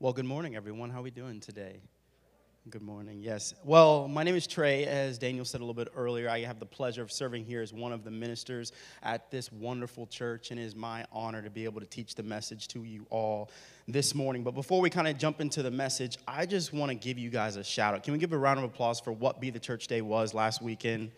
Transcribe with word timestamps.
Well, 0.00 0.12
good 0.12 0.26
morning, 0.26 0.54
everyone. 0.54 0.90
How 0.90 1.00
are 1.00 1.02
we 1.02 1.10
doing 1.10 1.40
today? 1.40 1.80
Good 2.70 2.82
morning. 2.82 3.20
Yes. 3.20 3.52
Well, 3.64 4.06
my 4.06 4.22
name 4.22 4.36
is 4.36 4.46
Trey. 4.46 4.84
As 4.84 5.18
Daniel 5.18 5.44
said 5.44 5.60
a 5.60 5.64
little 5.64 5.74
bit 5.74 5.88
earlier, 5.96 6.30
I 6.30 6.42
have 6.42 6.60
the 6.60 6.66
pleasure 6.66 7.02
of 7.02 7.10
serving 7.10 7.44
here 7.44 7.62
as 7.62 7.72
one 7.72 7.92
of 7.92 8.04
the 8.04 8.10
ministers 8.12 8.70
at 9.02 9.28
this 9.32 9.50
wonderful 9.50 10.06
church, 10.06 10.52
and 10.52 10.60
it 10.60 10.62
is 10.62 10.76
my 10.76 11.04
honor 11.10 11.42
to 11.42 11.50
be 11.50 11.64
able 11.64 11.80
to 11.80 11.86
teach 11.86 12.14
the 12.14 12.22
message 12.22 12.68
to 12.68 12.84
you 12.84 13.08
all 13.10 13.50
this 13.88 14.14
morning. 14.14 14.44
But 14.44 14.54
before 14.54 14.80
we 14.80 14.88
kind 14.88 15.08
of 15.08 15.18
jump 15.18 15.40
into 15.40 15.64
the 15.64 15.70
message, 15.72 16.16
I 16.28 16.46
just 16.46 16.72
want 16.72 16.90
to 16.90 16.94
give 16.94 17.18
you 17.18 17.28
guys 17.28 17.56
a 17.56 17.64
shout 17.64 17.94
out. 17.94 18.04
Can 18.04 18.12
we 18.12 18.20
give 18.20 18.32
a 18.32 18.38
round 18.38 18.60
of 18.60 18.64
applause 18.66 19.00
for 19.00 19.10
what 19.10 19.40
Be 19.40 19.50
the 19.50 19.58
Church 19.58 19.88
Day 19.88 20.00
was 20.00 20.32
last 20.32 20.62
weekend? 20.62 21.10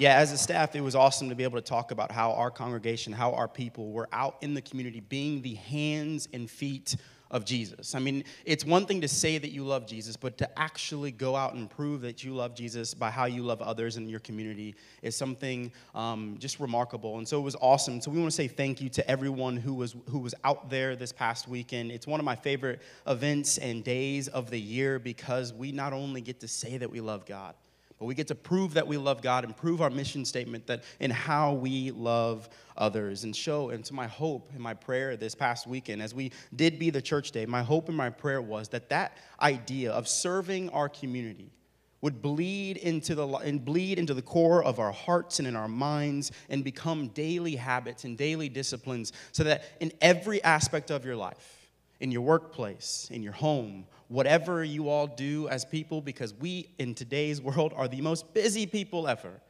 Yeah, 0.00 0.16
as 0.16 0.32
a 0.32 0.38
staff, 0.38 0.74
it 0.74 0.80
was 0.80 0.94
awesome 0.94 1.28
to 1.28 1.34
be 1.34 1.44
able 1.44 1.58
to 1.58 1.64
talk 1.64 1.90
about 1.90 2.10
how 2.10 2.32
our 2.32 2.50
congregation, 2.50 3.12
how 3.12 3.34
our 3.34 3.46
people 3.46 3.92
were 3.92 4.08
out 4.14 4.38
in 4.40 4.54
the 4.54 4.62
community 4.62 5.00
being 5.00 5.42
the 5.42 5.56
hands 5.56 6.26
and 6.32 6.50
feet 6.50 6.96
of 7.30 7.44
Jesus. 7.44 7.94
I 7.94 7.98
mean, 7.98 8.24
it's 8.46 8.64
one 8.64 8.86
thing 8.86 9.02
to 9.02 9.08
say 9.08 9.36
that 9.36 9.50
you 9.50 9.62
love 9.62 9.86
Jesus, 9.86 10.16
but 10.16 10.38
to 10.38 10.58
actually 10.58 11.10
go 11.10 11.36
out 11.36 11.52
and 11.52 11.68
prove 11.68 12.00
that 12.00 12.24
you 12.24 12.34
love 12.34 12.54
Jesus 12.54 12.94
by 12.94 13.10
how 13.10 13.26
you 13.26 13.42
love 13.42 13.60
others 13.60 13.98
in 13.98 14.08
your 14.08 14.20
community 14.20 14.74
is 15.02 15.14
something 15.14 15.70
um, 15.94 16.36
just 16.38 16.60
remarkable. 16.60 17.18
And 17.18 17.28
so 17.28 17.38
it 17.38 17.42
was 17.42 17.56
awesome. 17.60 18.00
So 18.00 18.10
we 18.10 18.18
want 18.18 18.30
to 18.30 18.34
say 18.34 18.48
thank 18.48 18.80
you 18.80 18.88
to 18.88 19.08
everyone 19.08 19.58
who 19.58 19.74
was 19.74 19.94
who 20.08 20.20
was 20.20 20.34
out 20.44 20.70
there 20.70 20.96
this 20.96 21.12
past 21.12 21.46
weekend. 21.46 21.92
It's 21.92 22.06
one 22.06 22.20
of 22.20 22.24
my 22.24 22.36
favorite 22.36 22.80
events 23.06 23.58
and 23.58 23.84
days 23.84 24.28
of 24.28 24.48
the 24.48 24.58
year 24.58 24.98
because 24.98 25.52
we 25.52 25.72
not 25.72 25.92
only 25.92 26.22
get 26.22 26.40
to 26.40 26.48
say 26.48 26.78
that 26.78 26.90
we 26.90 27.02
love 27.02 27.26
God 27.26 27.54
but 28.00 28.06
we 28.06 28.14
get 28.14 28.28
to 28.28 28.34
prove 28.34 28.72
that 28.74 28.86
we 28.86 28.96
love 28.96 29.20
God 29.20 29.44
and 29.44 29.54
prove 29.54 29.82
our 29.82 29.90
mission 29.90 30.24
statement 30.24 30.66
that 30.68 30.84
in 31.00 31.10
how 31.10 31.52
we 31.52 31.90
love 31.90 32.48
others 32.74 33.24
and 33.24 33.36
show. 33.36 33.68
And 33.68 33.86
so 33.86 33.94
my 33.94 34.06
hope 34.06 34.50
and 34.54 34.60
my 34.60 34.72
prayer 34.72 35.18
this 35.18 35.34
past 35.34 35.66
weekend, 35.66 36.00
as 36.00 36.14
we 36.14 36.32
did 36.56 36.78
be 36.78 36.88
the 36.88 37.02
church 37.02 37.30
day, 37.30 37.44
my 37.44 37.62
hope 37.62 37.88
and 37.88 37.96
my 37.96 38.08
prayer 38.08 38.40
was 38.40 38.70
that 38.70 38.88
that 38.88 39.18
idea 39.42 39.92
of 39.92 40.08
serving 40.08 40.70
our 40.70 40.88
community 40.88 41.52
would 42.00 42.22
bleed 42.22 42.78
into 42.78 43.14
the 43.14 43.28
and 43.28 43.62
bleed 43.66 43.98
into 43.98 44.14
the 44.14 44.22
core 44.22 44.64
of 44.64 44.78
our 44.78 44.92
hearts 44.92 45.38
and 45.38 45.46
in 45.46 45.54
our 45.54 45.68
minds 45.68 46.32
and 46.48 46.64
become 46.64 47.08
daily 47.08 47.54
habits 47.54 48.04
and 48.04 48.16
daily 48.16 48.48
disciplines 48.48 49.12
so 49.32 49.44
that 49.44 49.64
in 49.80 49.92
every 50.00 50.42
aspect 50.42 50.90
of 50.90 51.04
your 51.04 51.16
life 51.16 51.59
in 52.00 52.10
your 52.10 52.22
workplace 52.22 53.08
in 53.10 53.22
your 53.22 53.32
home 53.32 53.86
whatever 54.10 54.64
you 54.64 54.88
all 54.88 55.06
do 55.06 55.48
as 55.48 55.64
people, 55.64 56.02
because 56.02 56.34
we 56.34 56.68
in 56.78 56.94
today's 56.94 57.40
world 57.40 57.72
are 57.74 57.88
the 57.88 58.00
most 58.00 58.34
busy 58.34 58.66
people 58.66 59.08
ever, 59.08 59.40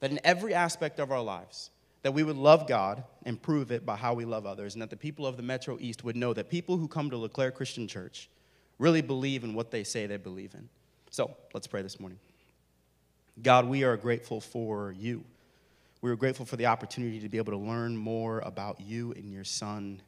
that 0.00 0.10
in 0.10 0.18
every 0.24 0.54
aspect 0.54 0.98
of 0.98 1.12
our 1.12 1.22
lives, 1.22 1.70
that 2.00 2.12
we 2.12 2.24
would 2.24 2.36
love 2.36 2.66
God 2.66 3.04
and 3.24 3.40
prove 3.40 3.70
it 3.70 3.86
by 3.86 3.94
how 3.94 4.14
we 4.14 4.24
love 4.24 4.46
others, 4.46 4.74
and 4.74 4.82
that 4.82 4.90
the 4.90 4.96
people 4.96 5.26
of 5.26 5.36
the 5.36 5.42
Metro 5.42 5.76
East 5.78 6.02
would 6.02 6.16
know 6.16 6.32
that 6.32 6.48
people 6.48 6.78
who 6.78 6.88
come 6.88 7.10
to 7.10 7.16
LeClaire 7.16 7.52
Christian 7.52 7.86
Church 7.86 8.28
really 8.78 9.02
believe 9.02 9.44
in 9.44 9.54
what 9.54 9.70
they 9.70 9.84
say 9.84 10.06
they 10.06 10.16
believe 10.16 10.54
in. 10.54 10.68
So 11.10 11.36
let's 11.52 11.66
pray 11.66 11.82
this 11.82 12.00
morning. 12.00 12.18
God, 13.42 13.68
we 13.68 13.84
are 13.84 13.96
grateful 13.96 14.40
for 14.40 14.92
you. 14.98 15.22
We 16.00 16.10
are 16.10 16.16
grateful 16.16 16.46
for 16.46 16.56
the 16.56 16.66
opportunity 16.66 17.20
to 17.20 17.28
be 17.28 17.38
able 17.38 17.52
to 17.52 17.58
learn 17.58 17.96
more 17.96 18.40
about 18.40 18.80
you 18.80 19.12
and 19.12 19.30
your 19.30 19.44
Son. 19.44 20.00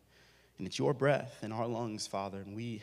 And 0.59 0.67
it's 0.67 0.79
your 0.79 0.95
breath 0.95 1.39
in 1.43 1.53
our 1.53 1.67
lungs, 1.67 2.07
Father, 2.07 2.39
and 2.39 2.55
we 2.55 2.83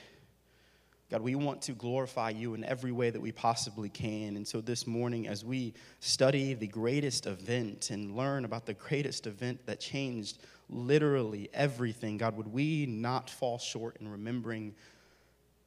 God, 1.11 1.21
we 1.21 1.35
want 1.35 1.61
to 1.63 1.73
glorify 1.73 2.29
you 2.29 2.53
in 2.53 2.63
every 2.63 2.93
way 2.93 3.09
that 3.09 3.19
we 3.19 3.33
possibly 3.33 3.89
can. 3.89 4.37
And 4.37 4.47
so 4.47 4.61
this 4.61 4.87
morning, 4.87 5.27
as 5.27 5.43
we 5.43 5.73
study 5.99 6.53
the 6.53 6.67
greatest 6.67 7.25
event 7.27 7.89
and 7.89 8.15
learn 8.15 8.45
about 8.45 8.65
the 8.65 8.75
greatest 8.75 9.27
event 9.27 9.65
that 9.65 9.81
changed 9.81 10.37
literally 10.69 11.49
everything, 11.53 12.17
God, 12.17 12.37
would 12.37 12.47
we 12.47 12.85
not 12.85 13.29
fall 13.29 13.57
short 13.57 13.97
in 13.99 14.07
remembering 14.07 14.73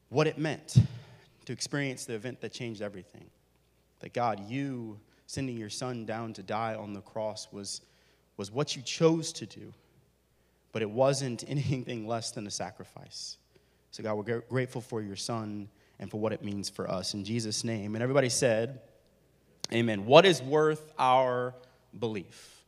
what 0.08 0.26
it 0.26 0.38
meant 0.38 0.76
to 1.44 1.52
experience 1.52 2.06
the 2.06 2.14
event 2.14 2.40
that 2.40 2.54
changed 2.54 2.80
everything? 2.80 3.26
That 4.00 4.14
God, 4.14 4.48
you 4.48 4.98
sending 5.26 5.58
your 5.58 5.68
son 5.68 6.06
down 6.06 6.32
to 6.32 6.42
die 6.42 6.74
on 6.74 6.94
the 6.94 7.02
cross 7.02 7.48
was, 7.52 7.82
was 8.38 8.50
what 8.50 8.76
you 8.76 8.80
chose 8.80 9.30
to 9.34 9.44
do, 9.44 9.74
but 10.74 10.82
it 10.82 10.90
wasn't 10.90 11.44
anything 11.48 12.06
less 12.06 12.32
than 12.32 12.46
a 12.46 12.50
sacrifice. 12.50 13.38
So, 13.92 14.02
God, 14.02 14.14
we're 14.14 14.40
grateful 14.40 14.82
for 14.82 15.00
your 15.00 15.16
son 15.16 15.68
and 15.98 16.10
for 16.10 16.18
what 16.18 16.32
it 16.32 16.44
means 16.44 16.68
for 16.68 16.90
us. 16.90 17.14
In 17.14 17.24
Jesus' 17.24 17.64
name. 17.64 17.94
And 17.94 18.02
everybody 18.02 18.28
said, 18.28 18.80
Amen. 19.72 20.04
What 20.04 20.26
is 20.26 20.42
worth 20.42 20.92
our 20.98 21.54
belief? 21.98 22.64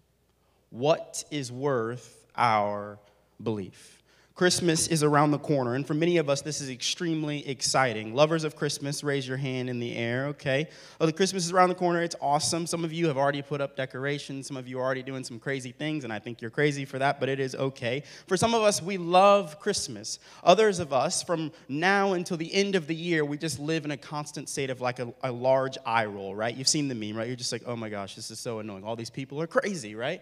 What 0.70 1.24
is 1.30 1.52
worth 1.52 2.26
our 2.36 2.98
belief? 3.42 3.95
Christmas 4.36 4.88
is 4.88 5.02
around 5.02 5.30
the 5.30 5.38
corner, 5.38 5.76
and 5.76 5.86
for 5.86 5.94
many 5.94 6.18
of 6.18 6.28
us, 6.28 6.42
this 6.42 6.60
is 6.60 6.68
extremely 6.68 7.48
exciting. 7.48 8.14
Lovers 8.14 8.44
of 8.44 8.54
Christmas, 8.54 9.02
raise 9.02 9.26
your 9.26 9.38
hand 9.38 9.70
in 9.70 9.80
the 9.80 9.96
air, 9.96 10.26
okay? 10.26 10.68
Oh, 11.00 11.06
the 11.06 11.12
Christmas 11.14 11.46
is 11.46 11.52
around 11.52 11.70
the 11.70 11.74
corner. 11.74 12.02
It's 12.02 12.16
awesome. 12.20 12.66
Some 12.66 12.84
of 12.84 12.92
you 12.92 13.06
have 13.06 13.16
already 13.16 13.40
put 13.40 13.62
up 13.62 13.76
decorations. 13.76 14.46
Some 14.46 14.58
of 14.58 14.68
you 14.68 14.78
are 14.78 14.82
already 14.82 15.02
doing 15.02 15.24
some 15.24 15.38
crazy 15.38 15.72
things, 15.72 16.04
and 16.04 16.12
I 16.12 16.18
think 16.18 16.42
you're 16.42 16.50
crazy 16.50 16.84
for 16.84 16.98
that, 16.98 17.18
but 17.18 17.30
it 17.30 17.40
is 17.40 17.54
okay. 17.54 18.02
For 18.26 18.36
some 18.36 18.52
of 18.52 18.62
us, 18.62 18.82
we 18.82 18.98
love 18.98 19.58
Christmas. 19.58 20.18
Others 20.44 20.80
of 20.80 20.92
us, 20.92 21.22
from 21.22 21.50
now 21.70 22.12
until 22.12 22.36
the 22.36 22.52
end 22.52 22.74
of 22.74 22.86
the 22.86 22.94
year, 22.94 23.24
we 23.24 23.38
just 23.38 23.58
live 23.58 23.86
in 23.86 23.90
a 23.90 23.96
constant 23.96 24.50
state 24.50 24.68
of 24.68 24.82
like 24.82 24.98
a, 24.98 25.14
a 25.22 25.32
large 25.32 25.78
eye 25.86 26.04
roll, 26.04 26.34
right? 26.34 26.54
You've 26.54 26.68
seen 26.68 26.88
the 26.88 26.94
meme, 26.94 27.16
right? 27.16 27.26
You're 27.26 27.36
just 27.36 27.52
like, 27.52 27.62
oh 27.64 27.74
my 27.74 27.88
gosh, 27.88 28.16
this 28.16 28.30
is 28.30 28.38
so 28.38 28.58
annoying. 28.58 28.84
All 28.84 28.96
these 28.96 29.08
people 29.08 29.40
are 29.40 29.46
crazy, 29.46 29.94
right? 29.94 30.20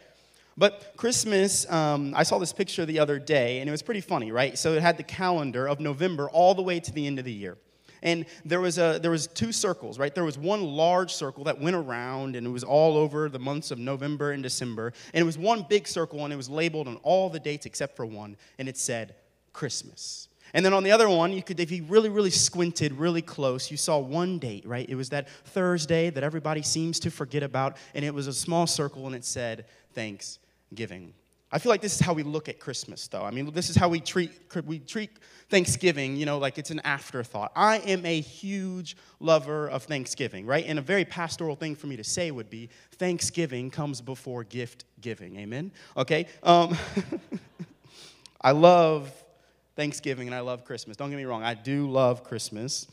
But 0.57 0.95
Christmas, 0.97 1.69
um, 1.71 2.15
I 2.17 2.23
saw 2.23 2.39
this 2.39 2.53
picture 2.53 2.87
the 2.87 3.01
other 3.01 3.19
day, 3.19 3.61
and 3.61 3.69
it 3.69 3.73
was 3.73 3.83
pretty 3.83 4.01
funny, 4.01 4.31
right? 4.31 4.57
So 4.57 4.75
it 4.75 4.83
had 4.83 4.97
the 4.97 5.03
calendar 5.03 5.69
of 5.69 5.81
November 5.81 6.29
all 6.31 6.55
the 6.55 6.63
way 6.63 6.81
to 6.81 6.93
the 6.93 7.07
end 7.07 7.19
of 7.19 7.25
the 7.25 7.33
year. 7.33 7.59
And 8.03 8.27
there 8.45 8.61
was, 8.61 8.79
a, 8.79 8.99
there 9.01 9.11
was 9.11 9.27
two 9.27 9.51
circles, 9.51 9.99
right? 9.99 10.15
There 10.15 10.25
was 10.25 10.37
one 10.37 10.63
large 10.63 11.13
circle 11.13 11.45
that 11.45 11.59
went 11.59 11.75
around, 11.75 12.37
and 12.37 12.47
it 12.47 12.51
was 12.51 12.63
all 12.63 12.97
over 12.97 13.29
the 13.29 13.39
months 13.39 13.71
of 13.71 13.79
November 13.79 14.33
and 14.33 14.43
December. 14.43 14.93
And 15.13 15.23
it 15.23 15.25
was 15.25 15.39
one 15.39 15.65
big 15.69 15.89
circle, 15.89 16.23
and 16.23 16.33
it 16.33 16.37
was 16.37 16.51
labeled 16.51 16.87
on 16.87 16.97
all 16.97 17.31
the 17.31 17.41
dates 17.41 17.67
except 17.67 17.97
for 17.97 18.05
one, 18.05 18.37
and 18.59 18.69
it 18.69 18.77
said 18.77 19.15
Christmas. 19.55 20.29
And 20.53 20.65
then 20.65 20.75
on 20.75 20.85
the 20.85 20.93
other 20.93 21.09
one, 21.09 21.33
you 21.33 21.43
could, 21.43 21.59
if 21.59 21.73
you 21.73 21.83
really, 21.85 22.11
really 22.11 22.31
squinted 22.31 22.93
really 22.93 23.23
close, 23.23 23.71
you 23.71 23.77
saw 23.77 23.99
one 23.99 24.39
date, 24.39 24.67
right? 24.67 24.89
It 24.89 24.95
was 24.95 25.09
that 25.09 25.29
Thursday 25.47 26.11
that 26.11 26.23
everybody 26.23 26.63
seems 26.63 27.01
to 27.01 27.11
forget 27.11 27.43
about, 27.43 27.77
and 27.95 28.05
it 28.05 28.15
was 28.15 28.29
a 28.29 28.33
small 28.35 28.67
circle, 28.69 29.07
and 29.07 29.17
it 29.17 29.25
said 29.25 29.65
Thanks 29.95 30.41
giving. 30.75 31.15
I 31.55 31.59
feel 31.59 31.71
like 31.71 31.81
this 31.81 31.95
is 31.95 32.01
how 32.01 32.12
we 32.15 32.25
look 32.25 32.49
at 32.49 32.59
Christmas, 32.59 33.07
though. 33.07 33.23
I 33.23 33.31
mean, 33.31 33.53
this 33.53 33.71
is 33.71 33.77
how 33.77 33.89
we 33.89 34.01
treat 34.01 34.33
we 34.65 34.81
treat 34.81 35.11
Thanksgiving, 35.49 36.17
you 36.17 36.27
know, 36.27 36.39
like 36.39 36.59
it's 36.59 36.73
an 36.73 36.81
afterthought. 36.81 37.53
I 37.55 37.79
am 37.79 38.05
a 38.05 38.21
huge 38.21 38.97
lover 39.21 39.69
of 39.69 39.85
Thanksgiving, 39.85 40.47
right? 40.47 40.65
And 40.67 40.81
a 40.81 40.83
very 40.83 41.05
pastoral 41.05 41.55
thing 41.55 41.77
for 41.77 41.87
me 41.87 41.97
to 41.97 42.03
say 42.03 42.33
would 42.33 42.51
be 42.51 42.71
Thanksgiving 42.97 43.71
comes 43.71 44.01
before 44.01 44.43
gift 44.43 44.85
giving. 45.01 45.37
Amen. 45.37 45.71
Okay. 45.97 46.27
Um, 46.43 46.77
I 48.41 48.51
love 48.51 49.12
Thanksgiving 49.77 50.27
and 50.27 50.35
I 50.35 50.41
love 50.41 50.65
Christmas. 50.65 50.97
Don't 50.97 51.11
get 51.11 51.17
me 51.17 51.25
wrong. 51.25 51.45
I 51.45 51.55
do 51.55 51.89
love 51.89 52.25
Christmas 52.25 52.89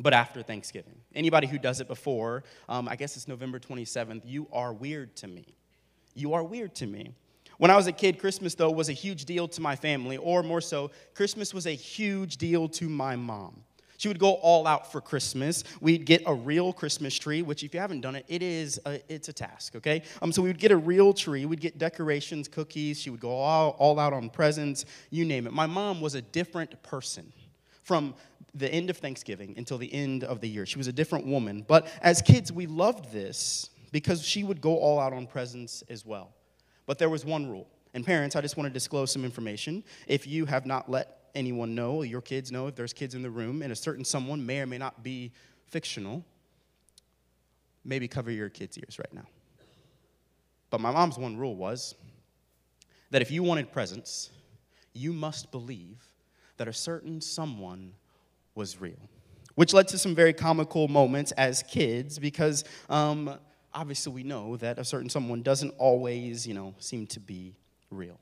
but 0.00 0.14
after 0.14 0.42
Thanksgiving. 0.42 0.96
Anybody 1.14 1.46
who 1.46 1.58
does 1.58 1.80
it 1.80 1.86
before, 1.86 2.42
um, 2.68 2.88
I 2.88 2.96
guess 2.96 3.16
it's 3.16 3.28
November 3.28 3.58
27th, 3.58 4.22
you 4.24 4.48
are 4.50 4.72
weird 4.72 5.14
to 5.16 5.28
me. 5.28 5.58
You 6.20 6.34
are 6.34 6.44
weird 6.44 6.74
to 6.76 6.86
me. 6.86 7.14
When 7.58 7.70
I 7.70 7.76
was 7.76 7.86
a 7.86 7.92
kid, 7.92 8.18
Christmas, 8.18 8.54
though, 8.54 8.70
was 8.70 8.88
a 8.88 8.94
huge 8.94 9.24
deal 9.24 9.46
to 9.48 9.60
my 9.60 9.76
family, 9.76 10.16
or 10.16 10.42
more 10.42 10.60
so, 10.60 10.90
Christmas 11.14 11.52
was 11.52 11.66
a 11.66 11.74
huge 11.74 12.36
deal 12.36 12.68
to 12.68 12.88
my 12.88 13.16
mom. 13.16 13.62
She 13.98 14.08
would 14.08 14.18
go 14.18 14.32
all 14.36 14.66
out 14.66 14.90
for 14.90 15.02
Christmas. 15.02 15.62
We'd 15.78 16.06
get 16.06 16.22
a 16.24 16.32
real 16.32 16.72
Christmas 16.72 17.18
tree, 17.18 17.42
which 17.42 17.62
if 17.62 17.74
you 17.74 17.80
haven't 17.80 18.00
done 18.00 18.16
it, 18.16 18.24
it 18.28 18.42
is 18.42 18.80
a, 18.86 18.98
it's 19.12 19.28
a 19.28 19.32
task, 19.34 19.76
okay? 19.76 20.02
Um, 20.22 20.32
so 20.32 20.40
we 20.40 20.48
would 20.48 20.58
get 20.58 20.70
a 20.70 20.76
real 20.76 21.12
tree. 21.12 21.44
We'd 21.44 21.60
get 21.60 21.76
decorations, 21.76 22.48
cookies. 22.48 22.98
She 22.98 23.10
would 23.10 23.20
go 23.20 23.30
all, 23.30 23.76
all 23.78 23.98
out 23.98 24.14
on 24.14 24.30
presents, 24.30 24.86
you 25.10 25.26
name 25.26 25.46
it. 25.46 25.52
My 25.52 25.66
mom 25.66 26.00
was 26.00 26.14
a 26.14 26.22
different 26.22 26.82
person 26.82 27.30
from 27.82 28.14
the 28.54 28.72
end 28.72 28.88
of 28.88 28.96
Thanksgiving 28.96 29.52
until 29.58 29.76
the 29.76 29.92
end 29.92 30.24
of 30.24 30.40
the 30.40 30.48
year. 30.48 30.64
She 30.64 30.78
was 30.78 30.86
a 30.86 30.92
different 30.94 31.26
woman. 31.26 31.62
But 31.68 31.86
as 32.00 32.22
kids, 32.22 32.50
we 32.50 32.66
loved 32.66 33.12
this 33.12 33.68
because 33.92 34.22
she 34.22 34.44
would 34.44 34.60
go 34.60 34.76
all 34.76 34.98
out 34.98 35.12
on 35.12 35.26
presents 35.26 35.82
as 35.88 36.04
well. 36.04 36.32
But 36.86 36.98
there 36.98 37.08
was 37.08 37.24
one 37.24 37.48
rule. 37.48 37.68
And 37.94 38.04
parents, 38.04 38.36
I 38.36 38.40
just 38.40 38.56
want 38.56 38.68
to 38.68 38.72
disclose 38.72 39.10
some 39.10 39.24
information. 39.24 39.82
If 40.06 40.26
you 40.26 40.46
have 40.46 40.64
not 40.66 40.88
let 40.88 41.18
anyone 41.34 41.74
know, 41.74 42.02
your 42.02 42.20
kids 42.20 42.52
know, 42.52 42.68
if 42.68 42.76
there's 42.76 42.92
kids 42.92 43.14
in 43.14 43.22
the 43.22 43.30
room, 43.30 43.62
and 43.62 43.72
a 43.72 43.76
certain 43.76 44.04
someone 44.04 44.44
may 44.44 44.60
or 44.60 44.66
may 44.66 44.78
not 44.78 45.02
be 45.02 45.32
fictional, 45.66 46.24
maybe 47.84 48.08
cover 48.08 48.30
your 48.30 48.48
kids' 48.48 48.78
ears 48.78 48.98
right 48.98 49.12
now. 49.12 49.26
But 50.70 50.80
my 50.80 50.92
mom's 50.92 51.18
one 51.18 51.36
rule 51.36 51.56
was 51.56 51.94
that 53.10 53.22
if 53.22 53.30
you 53.30 53.42
wanted 53.42 53.72
presents, 53.72 54.30
you 54.92 55.12
must 55.12 55.50
believe 55.50 56.04
that 56.56 56.68
a 56.68 56.72
certain 56.72 57.20
someone 57.20 57.92
was 58.54 58.80
real. 58.80 58.98
Which 59.56 59.72
led 59.72 59.88
to 59.88 59.98
some 59.98 60.14
very 60.14 60.32
comical 60.32 60.88
moments 60.88 61.32
as 61.32 61.62
kids 61.64 62.18
because 62.18 62.64
um, 62.88 63.38
obviously 63.72 64.12
we 64.12 64.22
know 64.22 64.56
that 64.56 64.78
a 64.78 64.84
certain 64.84 65.08
someone 65.08 65.42
doesn't 65.42 65.74
always, 65.78 66.46
you 66.46 66.54
know, 66.54 66.74
seem 66.78 67.06
to 67.08 67.20
be 67.20 67.54
real. 67.90 68.18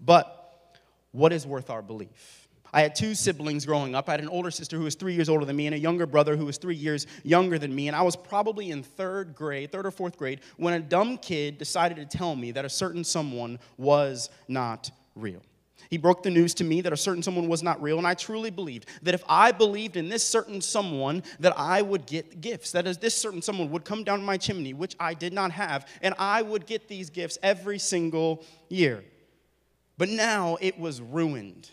But 0.00 0.78
what 1.12 1.32
is 1.32 1.46
worth 1.46 1.70
our 1.70 1.82
belief? 1.82 2.48
I 2.74 2.80
had 2.80 2.94
two 2.94 3.14
siblings 3.14 3.66
growing 3.66 3.94
up. 3.94 4.08
I 4.08 4.12
had 4.12 4.20
an 4.20 4.28
older 4.28 4.50
sister 4.50 4.78
who 4.78 4.84
was 4.84 4.94
three 4.94 5.14
years 5.14 5.28
older 5.28 5.44
than 5.44 5.56
me 5.56 5.66
and 5.66 5.74
a 5.74 5.78
younger 5.78 6.06
brother 6.06 6.36
who 6.36 6.46
was 6.46 6.56
three 6.56 6.74
years 6.74 7.06
younger 7.22 7.58
than 7.58 7.74
me. 7.74 7.88
And 7.88 7.94
I 7.94 8.00
was 8.00 8.16
probably 8.16 8.70
in 8.70 8.82
third 8.82 9.34
grade, 9.34 9.70
third 9.70 9.84
or 9.84 9.90
fourth 9.90 10.16
grade, 10.16 10.40
when 10.56 10.72
a 10.72 10.80
dumb 10.80 11.18
kid 11.18 11.58
decided 11.58 11.96
to 11.96 12.06
tell 12.06 12.34
me 12.34 12.50
that 12.52 12.64
a 12.64 12.70
certain 12.70 13.04
someone 13.04 13.58
was 13.76 14.30
not 14.48 14.90
real. 15.14 15.42
He 15.90 15.98
broke 15.98 16.22
the 16.22 16.30
news 16.30 16.54
to 16.54 16.64
me 16.64 16.80
that 16.80 16.92
a 16.92 16.96
certain 16.96 17.22
someone 17.22 17.48
was 17.48 17.62
not 17.62 17.82
real, 17.82 17.98
and 17.98 18.06
I 18.06 18.14
truly 18.14 18.50
believed 18.50 18.86
that 19.02 19.14
if 19.14 19.22
I 19.28 19.52
believed 19.52 19.96
in 19.96 20.08
this 20.08 20.26
certain 20.26 20.60
someone, 20.60 21.22
that 21.40 21.52
I 21.56 21.82
would 21.82 22.06
get 22.06 22.40
gifts. 22.40 22.72
That 22.72 22.86
is, 22.86 22.98
this 22.98 23.16
certain 23.16 23.42
someone 23.42 23.70
would 23.70 23.84
come 23.84 24.04
down 24.04 24.22
my 24.22 24.36
chimney, 24.36 24.74
which 24.74 24.96
I 24.98 25.14
did 25.14 25.32
not 25.32 25.52
have, 25.52 25.86
and 26.02 26.14
I 26.18 26.42
would 26.42 26.66
get 26.66 26.88
these 26.88 27.10
gifts 27.10 27.38
every 27.42 27.78
single 27.78 28.44
year. 28.68 29.04
But 29.98 30.08
now 30.08 30.56
it 30.60 30.78
was 30.78 31.00
ruined 31.00 31.70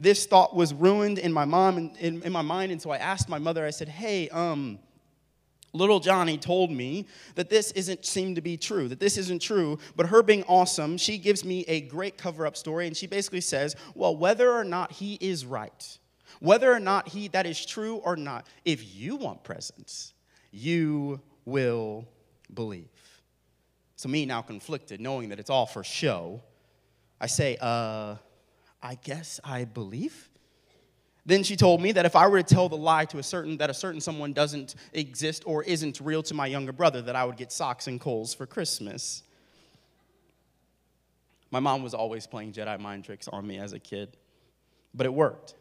this 0.00 0.24
thought 0.24 0.56
was 0.56 0.72
ruined 0.72 1.18
in 1.18 1.30
my 1.32 1.44
mom 1.44 1.76
and 1.76 1.96
in, 1.98 2.22
in 2.22 2.32
my 2.32 2.42
mind. 2.42 2.72
And 2.72 2.80
so 2.80 2.90
I 2.90 2.96
asked 2.96 3.28
my 3.28 3.38
mother, 3.38 3.66
I 3.66 3.70
said, 3.70 3.88
hey, 3.88 4.30
um, 4.30 4.78
little 5.72 6.00
Johnny 6.00 6.36
told 6.38 6.70
me 6.70 7.06
that 7.34 7.48
this 7.48 7.70
isn't 7.72 8.04
seem 8.04 8.34
to 8.34 8.40
be 8.40 8.56
true, 8.56 8.88
that 8.88 9.00
this 9.00 9.16
isn't 9.16 9.40
true, 9.40 9.78
but 9.96 10.06
her 10.06 10.22
being 10.22 10.42
awesome, 10.44 10.96
she 10.96 11.18
gives 11.18 11.44
me 11.44 11.64
a 11.68 11.82
great 11.82 12.18
cover-up 12.18 12.56
story, 12.56 12.86
and 12.86 12.96
she 12.96 13.06
basically 13.06 13.40
says, 13.40 13.76
well, 13.94 14.16
whether 14.16 14.50
or 14.50 14.64
not 14.64 14.92
he 14.92 15.14
is 15.20 15.46
right, 15.46 15.98
whether 16.40 16.72
or 16.72 16.80
not 16.80 17.08
he 17.08 17.28
that 17.28 17.46
is 17.46 17.64
true 17.64 17.96
or 17.96 18.16
not, 18.16 18.46
if 18.64 18.94
you 18.94 19.16
want 19.16 19.44
presents, 19.44 20.14
you 20.50 21.20
will 21.44 22.08
believe. 22.54 22.88
So 23.96 24.08
me 24.08 24.24
now 24.24 24.40
conflicted, 24.40 25.00
knowing 25.00 25.28
that 25.28 25.38
it's 25.38 25.50
all 25.50 25.66
for 25.66 25.84
show, 25.84 26.40
I 27.20 27.26
say, 27.26 27.58
uh, 27.60 28.16
I 28.82 28.94
guess 29.04 29.40
I 29.44 29.66
believe. 29.66 30.29
Then 31.26 31.42
she 31.42 31.56
told 31.56 31.82
me 31.82 31.92
that 31.92 32.06
if 32.06 32.16
I 32.16 32.26
were 32.28 32.42
to 32.42 32.54
tell 32.54 32.68
the 32.68 32.76
lie 32.76 33.04
to 33.06 33.18
a 33.18 33.22
certain 33.22 33.58
that 33.58 33.70
a 33.70 33.74
certain 33.74 34.00
someone 34.00 34.32
doesn't 34.32 34.74
exist 34.92 35.42
or 35.46 35.62
isn't 35.64 36.00
real 36.00 36.22
to 36.24 36.34
my 36.34 36.46
younger 36.46 36.72
brother, 36.72 37.02
that 37.02 37.16
I 37.16 37.24
would 37.24 37.36
get 37.36 37.52
socks 37.52 37.86
and 37.86 38.00
coals 38.00 38.32
for 38.32 38.46
Christmas. 38.46 39.22
My 41.50 41.60
mom 41.60 41.82
was 41.82 41.94
always 41.94 42.26
playing 42.26 42.52
Jedi 42.52 42.78
mind 42.78 43.04
tricks 43.04 43.28
on 43.28 43.46
me 43.46 43.58
as 43.58 43.72
a 43.72 43.78
kid, 43.78 44.16
but 44.94 45.04
it 45.04 45.12
worked. 45.12 45.54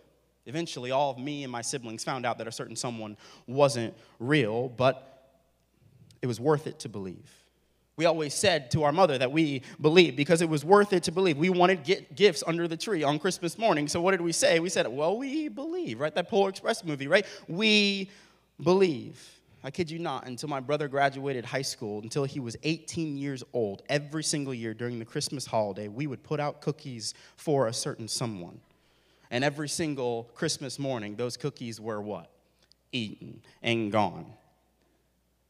Eventually, 0.45 0.91
all 0.91 1.11
of 1.11 1.17
me 1.17 1.43
and 1.43 1.51
my 1.51 1.61
siblings 1.61 2.03
found 2.03 2.25
out 2.25 2.37
that 2.37 2.47
a 2.47 2.51
certain 2.51 2.75
someone 2.75 3.17
wasn't 3.45 3.93
real, 4.19 4.69
but 4.69 5.33
it 6.21 6.27
was 6.27 6.39
worth 6.39 6.67
it 6.67 6.79
to 6.79 6.89
believe. 6.89 7.38
We 7.99 8.05
always 8.05 8.33
said 8.33 8.71
to 8.71 8.83
our 8.83 8.93
mother 8.93 9.17
that 9.17 9.29
we 9.29 9.61
believed 9.81 10.15
because 10.15 10.41
it 10.41 10.47
was 10.47 10.63
worth 10.63 10.93
it 10.93 11.03
to 11.03 11.11
believe. 11.11 11.35
We 11.35 11.49
wanted 11.49 11.83
get 11.83 12.15
gifts 12.15 12.45
under 12.47 12.65
the 12.65 12.77
tree 12.77 13.03
on 13.03 13.19
Christmas 13.19 13.57
morning. 13.57 13.89
So 13.89 13.99
what 13.99 14.11
did 14.11 14.21
we 14.21 14.31
say? 14.31 14.61
We 14.61 14.69
said, 14.69 14.87
"Well, 14.87 15.17
we 15.17 15.49
believe." 15.49 15.99
Right? 15.99 16.15
That 16.15 16.29
Polar 16.29 16.47
Express 16.47 16.85
movie, 16.85 17.07
right? 17.07 17.25
We 17.49 18.09
believe. 18.63 19.41
I 19.65 19.69
kid 19.69 19.91
you 19.91 19.99
not, 19.99 20.25
until 20.27 20.47
my 20.47 20.61
brother 20.61 20.87
graduated 20.87 21.43
high 21.43 21.61
school, 21.61 22.01
until 22.01 22.23
he 22.23 22.39
was 22.39 22.55
18 22.63 23.17
years 23.17 23.43
old, 23.51 23.83
every 23.89 24.23
single 24.23 24.53
year 24.53 24.73
during 24.73 24.97
the 24.97 25.03
Christmas 25.03 25.45
holiday, 25.45 25.89
we 25.89 26.07
would 26.07 26.23
put 26.23 26.39
out 26.39 26.61
cookies 26.61 27.13
for 27.35 27.67
a 27.67 27.73
certain 27.73 28.07
someone. 28.07 28.61
And 29.29 29.43
every 29.43 29.67
single 29.67 30.29
Christmas 30.35 30.79
morning, 30.79 31.17
those 31.17 31.35
cookies 31.35 31.81
were 31.81 32.01
what? 32.01 32.31
Eaten 32.93 33.41
and 33.61 33.91
gone. 33.91 34.25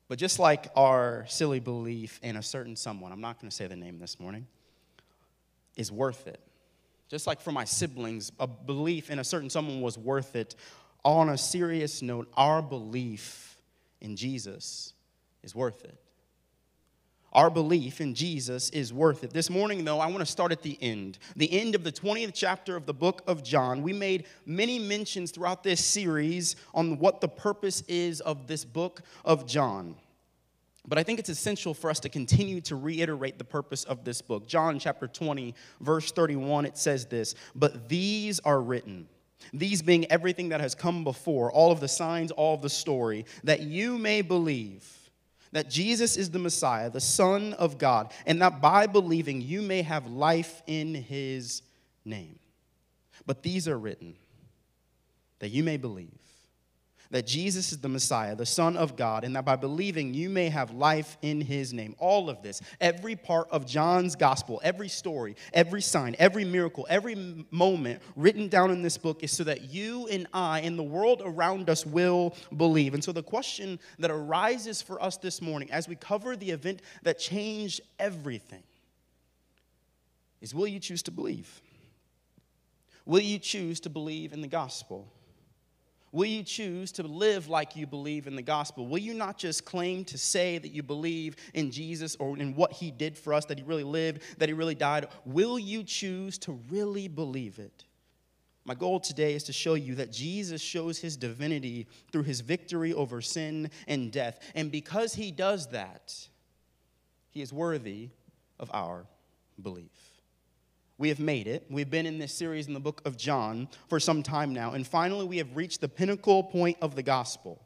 But 0.10 0.18
just 0.18 0.40
like 0.40 0.68
our 0.76 1.26
silly 1.30 1.60
belief 1.60 2.20
in 2.24 2.36
a 2.36 2.44
certain 2.44 2.76
someone, 2.76 3.12
I'm 3.12 3.22
not 3.22 3.40
going 3.40 3.50
to 3.50 3.56
say 3.56 3.68
the 3.68 3.76
name 3.76 4.00
this 4.00 4.20
morning, 4.20 4.48
is 5.78 5.92
worth 5.92 6.28
it. 6.28 6.42
Just 7.10 7.28
like 7.28 7.40
for 7.40 7.52
my 7.52 7.64
siblings, 7.64 8.32
a 8.40 8.48
belief 8.48 9.12
in 9.12 9.20
a 9.20 9.24
certain 9.24 9.50
someone 9.50 9.82
was 9.82 9.98
worth 9.98 10.36
it. 10.36 10.56
On 11.06 11.30
a 11.30 11.38
serious 11.38 12.02
note, 12.02 12.28
our 12.36 12.62
belief 12.62 13.56
in 14.02 14.16
Jesus 14.16 14.94
is 15.44 15.56
worth 15.56 15.86
it. 15.86 15.98
Our 17.34 17.50
belief 17.50 18.02
in 18.02 18.16
Jesus 18.16 18.70
is 18.72 18.92
worth 18.92 19.24
it. 19.24 19.32
This 19.32 19.50
morning, 19.50 19.86
though, 19.86 20.00
I 20.00 20.08
want 20.08 20.20
to 20.20 20.26
start 20.26 20.52
at 20.52 20.64
the 20.64 20.78
end. 20.82 21.20
The 21.36 21.52
end 21.52 21.76
of 21.76 21.84
the 21.84 21.92
20th 21.92 22.32
chapter 22.34 22.76
of 22.76 22.86
the 22.86 22.94
book 22.94 23.22
of 23.28 23.44
John. 23.44 23.84
We 23.84 23.94
made 23.94 24.26
many 24.46 24.80
mentions 24.80 25.30
throughout 25.32 25.64
this 25.64 25.84
series 25.84 26.56
on 26.74 26.98
what 26.98 27.22
the 27.22 27.28
purpose 27.28 27.82
is 27.88 28.20
of 28.22 28.48
this 28.48 28.66
book 28.66 29.04
of 29.24 29.46
John. 29.46 29.96
But 30.88 30.98
I 30.98 31.04
think 31.04 31.20
it's 31.20 31.30
essential 31.30 31.76
for 31.76 31.92
us 31.92 32.00
to 32.00 32.10
continue 32.10 32.62
to 32.62 32.76
reiterate 32.76 33.38
the 33.38 33.44
purpose 33.44 33.84
of 33.84 34.04
this 34.04 34.24
book. 34.24 34.48
John 34.48 34.80
chapter 34.80 35.08
20, 35.08 35.54
verse 35.82 36.12
31, 36.12 36.66
it 36.66 36.78
says 36.78 37.06
this 37.06 37.36
But 37.54 37.90
these 37.90 38.40
are 38.40 38.60
written, 38.60 39.08
these 39.54 39.84
being 39.84 40.12
everything 40.12 40.50
that 40.50 40.62
has 40.62 40.74
come 40.74 41.04
before, 41.04 41.52
all 41.52 41.72
of 41.72 41.80
the 41.80 41.88
signs, 41.88 42.32
all 42.32 42.56
of 42.56 42.64
the 42.64 42.70
story, 42.72 43.26
that 43.44 43.62
you 43.62 44.00
may 44.00 44.24
believe 44.24 44.99
that 45.52 45.70
Jesus 45.70 46.18
is 46.18 46.30
the 46.30 46.40
Messiah, 46.40 46.90
the 46.90 47.02
Son 47.02 47.54
of 47.54 47.78
God, 47.78 48.12
and 48.26 48.42
that 48.42 48.62
by 48.62 48.88
believing 48.88 49.42
you 49.42 49.62
may 49.62 49.82
have 49.82 50.08
life 50.08 50.62
in 50.68 50.94
his 50.94 51.62
name. 52.06 52.38
But 53.26 53.44
these 53.44 53.68
are 53.68 53.78
written 53.78 54.16
that 55.40 55.50
you 55.50 55.64
may 55.64 55.78
believe 55.78 56.19
that 57.12 57.26
Jesus 57.26 57.72
is 57.72 57.80
the 57.80 57.90
Messiah, 57.90 58.36
the 58.36 58.46
Son 58.46 58.78
of 58.78 58.96
God, 58.96 59.24
and 59.24 59.36
that 59.36 59.44
by 59.44 59.56
believing 59.56 60.14
you 60.14 60.30
may 60.30 60.48
have 60.50 60.72
life 60.72 61.18
in 61.22 61.42
his 61.42 61.74
name. 61.74 61.96
All 61.98 62.30
of 62.30 62.44
this, 62.44 62.62
every 62.80 63.16
part 63.16 63.48
of 63.50 63.66
John's 63.66 64.16
gospel, 64.16 64.62
every 64.64 64.90
story, 64.90 65.36
every 65.52 65.82
sign, 65.82 66.16
every 66.20 66.46
miracle, 66.46 66.86
every 66.88 67.46
moment 67.50 68.02
written 68.16 68.48
down 68.48 68.70
in 68.70 68.84
this 68.84 68.98
book 68.98 69.24
is 69.24 69.32
so 69.32 69.44
that 69.46 69.64
you 69.64 70.08
and 70.08 70.28
I 70.34 70.62
and 70.62 70.78
the 70.78 70.84
world 70.84 71.24
around 71.26 71.70
us 71.70 71.86
will 71.86 72.36
believe. 72.56 72.94
And 72.94 73.04
so 73.04 73.12
the 73.12 73.24
question 73.24 73.80
that 73.98 74.12
arises 74.12 74.82
for 74.82 75.02
us 75.02 75.18
this 75.18 75.42
morning 75.42 75.72
as 75.72 75.88
we 75.88 75.96
cover 75.96 76.36
the 76.36 76.52
event 76.52 76.82
that 77.02 77.18
changed 77.18 77.82
everything 77.98 78.64
is 80.42 80.54
will 80.54 80.68
you 80.68 80.80
choose 80.80 81.02
to 81.04 81.12
believe? 81.12 81.62
Will 83.06 83.20
you 83.20 83.40
choose 83.40 83.80
to 83.82 83.90
believe 83.90 84.32
in 84.32 84.42
the 84.42 84.48
gospel? 84.48 85.12
Will 86.12 86.26
you 86.26 86.44
choose 86.44 86.92
to 86.94 87.04
live 87.04 87.50
like 87.50 87.76
you 87.76 87.86
believe 87.86 88.26
in 88.26 88.36
the 88.36 88.42
gospel? 88.42 88.88
Will 88.88 89.00
you 89.00 89.14
not 89.14 89.38
just 89.38 89.66
claim 89.66 90.04
to 90.06 90.18
say 90.18 90.58
that 90.58 90.72
you 90.72 90.82
believe 90.82 91.36
in 91.54 91.70
Jesus 91.72 92.16
or 92.16 92.38
in 92.38 92.56
what 92.56 92.74
he 92.74 92.90
did 92.90 93.18
for 93.18 93.34
us, 93.34 93.46
that 93.46 93.60
he 93.60 93.64
really 93.64 93.84
lived, 93.84 94.24
that 94.40 94.50
he 94.50 94.54
really 94.54 94.76
died? 94.76 95.08
Will 95.26 95.60
you 95.60 95.84
choose 95.84 96.38
to 96.40 96.60
really 96.70 97.08
believe 97.08 97.60
it? 97.60 97.86
My 98.66 98.74
goal 98.76 99.00
today 99.00 99.34
is 99.34 99.44
to 99.44 99.54
show 99.54 99.76
you 99.76 99.96
that 99.96 100.12
Jesus 100.12 100.62
shows 100.62 101.00
his 101.00 101.18
divinity 101.18 101.88
through 102.12 102.24
his 102.24 102.42
victory 102.42 102.94
over 102.94 103.22
sin 103.22 103.70
and 103.88 104.12
death. 104.12 104.40
And 104.56 104.72
because 104.72 105.14
he 105.14 105.32
does 105.32 105.68
that, 105.70 106.14
he 107.32 107.42
is 107.42 107.54
worthy 107.54 108.10
of 108.60 108.70
our 108.74 109.06
belief 109.62 110.09
we 111.00 111.08
have 111.10 111.20
made 111.20 111.48
it. 111.48 111.66
We've 111.70 111.90
been 111.90 112.06
in 112.06 112.20
this 112.20 112.34
series 112.34 112.68
in 112.68 112.74
the 112.74 112.80
book 112.80 113.02
of 113.06 113.18
John 113.18 113.70
for 113.88 114.02
some 114.02 114.22
time 114.22 114.54
now. 114.54 114.74
And 114.74 114.86
finally, 114.86 115.26
we 115.26 115.38
have 115.38 115.56
reached 115.56 115.80
the 115.80 115.88
pinnacle 115.88 116.44
point 116.44 116.78
of 116.82 116.96
the 116.96 117.02
gospel 117.02 117.60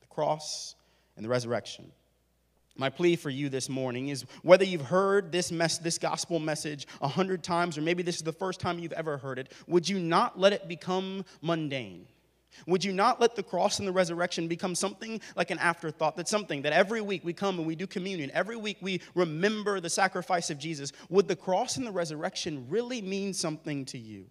the 0.00 0.06
cross 0.08 0.74
and 1.16 1.24
the 1.24 1.28
resurrection. 1.28 1.90
My 2.76 2.90
plea 2.90 3.16
for 3.16 3.30
you 3.30 3.48
this 3.48 3.68
morning 3.68 4.08
is 4.08 4.24
whether 4.42 4.64
you've 4.64 4.80
heard 4.86 5.30
this, 5.30 5.52
mess, 5.52 5.78
this 5.78 5.96
gospel 5.96 6.40
message 6.40 6.88
a 7.00 7.06
hundred 7.06 7.44
times, 7.44 7.78
or 7.78 7.82
maybe 7.82 8.02
this 8.02 8.16
is 8.16 8.22
the 8.22 8.32
first 8.32 8.58
time 8.58 8.80
you've 8.80 8.92
ever 8.92 9.16
heard 9.16 9.38
it, 9.38 9.52
would 9.68 9.88
you 9.88 10.00
not 10.00 10.40
let 10.40 10.52
it 10.52 10.66
become 10.66 11.24
mundane? 11.40 12.06
Would 12.66 12.84
you 12.84 12.92
not 12.92 13.20
let 13.20 13.34
the 13.34 13.42
cross 13.42 13.78
and 13.78 13.88
the 13.88 13.92
resurrection 13.92 14.48
become 14.48 14.74
something 14.74 15.20
like 15.36 15.50
an 15.50 15.58
afterthought? 15.58 16.16
That's 16.16 16.30
something 16.30 16.62
that 16.62 16.72
every 16.72 17.00
week 17.00 17.24
we 17.24 17.32
come 17.32 17.58
and 17.58 17.66
we 17.66 17.74
do 17.74 17.86
communion. 17.86 18.30
Every 18.32 18.56
week 18.56 18.78
we 18.80 19.00
remember 19.14 19.80
the 19.80 19.90
sacrifice 19.90 20.50
of 20.50 20.58
Jesus. 20.58 20.92
Would 21.08 21.28
the 21.28 21.36
cross 21.36 21.76
and 21.76 21.86
the 21.86 21.92
resurrection 21.92 22.66
really 22.68 23.02
mean 23.02 23.34
something 23.34 23.84
to 23.86 23.98
you? 23.98 24.26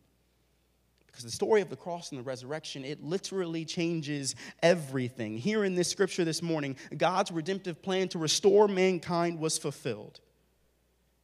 Because 1.08 1.26
the 1.26 1.32
story 1.32 1.62
of 1.62 1.70
the 1.70 1.76
cross 1.76 2.12
and 2.12 2.20
the 2.20 2.24
resurrection, 2.24 2.86
it 2.86 3.04
literally 3.04 3.66
changes 3.66 4.36
everything. 4.64 5.38
Here 5.38 5.66
in 5.66 5.76
this 5.76 5.90
scripture 5.90 6.24
this 6.24 6.42
morning, 6.42 6.78
God's 6.96 7.32
redemptive 7.32 7.82
plan 7.82 8.08
to 8.10 8.18
restore 8.18 8.70
mankind 8.70 9.40
was 9.40 9.58
fulfilled. 9.58 10.22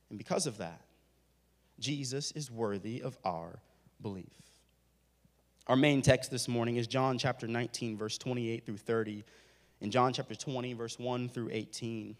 And 0.09 0.17
because 0.17 0.45
of 0.45 0.57
that, 0.57 0.81
Jesus 1.79 2.31
is 2.31 2.51
worthy 2.51 3.01
of 3.01 3.17
our 3.23 3.59
belief. 4.01 4.46
Our 5.67 5.75
main 5.75 6.01
text 6.01 6.31
this 6.31 6.47
morning 6.47 6.77
is 6.77 6.87
John 6.87 7.17
chapter 7.17 7.45
19, 7.45 7.97
verse 7.97 8.17
28 8.17 8.65
through 8.65 8.77
30, 8.77 9.25
and 9.81 9.91
John 9.91 10.13
chapter 10.13 10.33
20, 10.33 10.71
verse 10.71 10.97
1 10.97 11.27
through 11.27 11.49
18. 11.51 12.15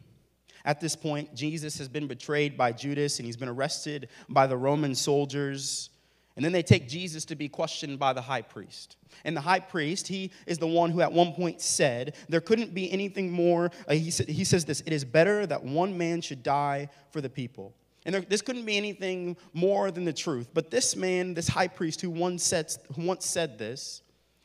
At 0.65 0.81
this 0.81 0.97
point, 0.97 1.33
Jesus 1.33 1.77
has 1.77 1.87
been 1.87 2.07
betrayed 2.07 2.57
by 2.57 2.73
Judas 2.73 3.19
and 3.19 3.25
he's 3.25 3.37
been 3.37 3.47
arrested 3.47 4.09
by 4.27 4.47
the 4.47 4.57
Roman 4.57 4.93
soldiers. 4.93 5.91
And 6.35 6.43
then 6.43 6.51
they 6.51 6.61
take 6.61 6.89
Jesus 6.89 7.23
to 7.25 7.37
be 7.37 7.47
questioned 7.47 7.97
by 7.97 8.11
the 8.11 8.21
high 8.21 8.41
priest. 8.41 8.97
And 9.23 9.35
the 9.35 9.41
high 9.41 9.61
priest, 9.61 10.09
he 10.09 10.31
is 10.45 10.57
the 10.57 10.67
one 10.67 10.91
who 10.91 10.99
at 10.99 11.13
one 11.13 11.31
point 11.31 11.61
said, 11.61 12.15
There 12.27 12.41
couldn't 12.41 12.73
be 12.73 12.91
anything 12.91 13.31
more. 13.31 13.71
Uh, 13.87 13.93
he, 13.93 14.11
sa- 14.11 14.25
he 14.27 14.43
says 14.43 14.65
this 14.65 14.81
It 14.81 14.91
is 14.91 15.05
better 15.05 15.45
that 15.45 15.63
one 15.63 15.97
man 15.97 16.19
should 16.19 16.43
die 16.43 16.89
for 17.11 17.21
the 17.21 17.29
people 17.29 17.73
And 18.07 18.13
there, 18.15 18.21
this 18.21 18.41
couldn't 18.41 18.65
be 18.65 18.77
anything 18.77 19.35
more 19.53 19.91
than 19.91 20.05
the 20.05 20.13
truth. 20.13 20.47
But 20.53 20.71
this 20.71 20.95
man, 20.95 21.33
this 21.33 21.49
high 21.49 21.67
priest 21.67 21.99
who 21.99 22.09
once 22.09 22.41
said, 22.41 22.73
who 22.95 23.05
once 23.05 23.25
said 23.25 23.59
this, 23.59 24.01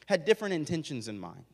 had 0.07 0.25
different 0.25 0.52
intentions 0.52 1.07
in 1.07 1.19
mind. 1.19 1.45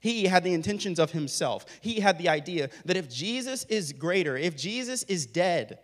He 0.00 0.26
had 0.26 0.44
the 0.44 0.54
intentions 0.54 1.00
of 1.00 1.10
himself. 1.10 1.66
He 1.80 1.98
had 1.98 2.16
the 2.16 2.28
idea 2.28 2.70
that 2.84 2.96
if 2.96 3.10
Jesus 3.10 3.64
is 3.64 3.92
greater, 3.92 4.36
if 4.36 4.56
Jesus 4.56 5.02
is 5.02 5.26
dead, 5.26 5.80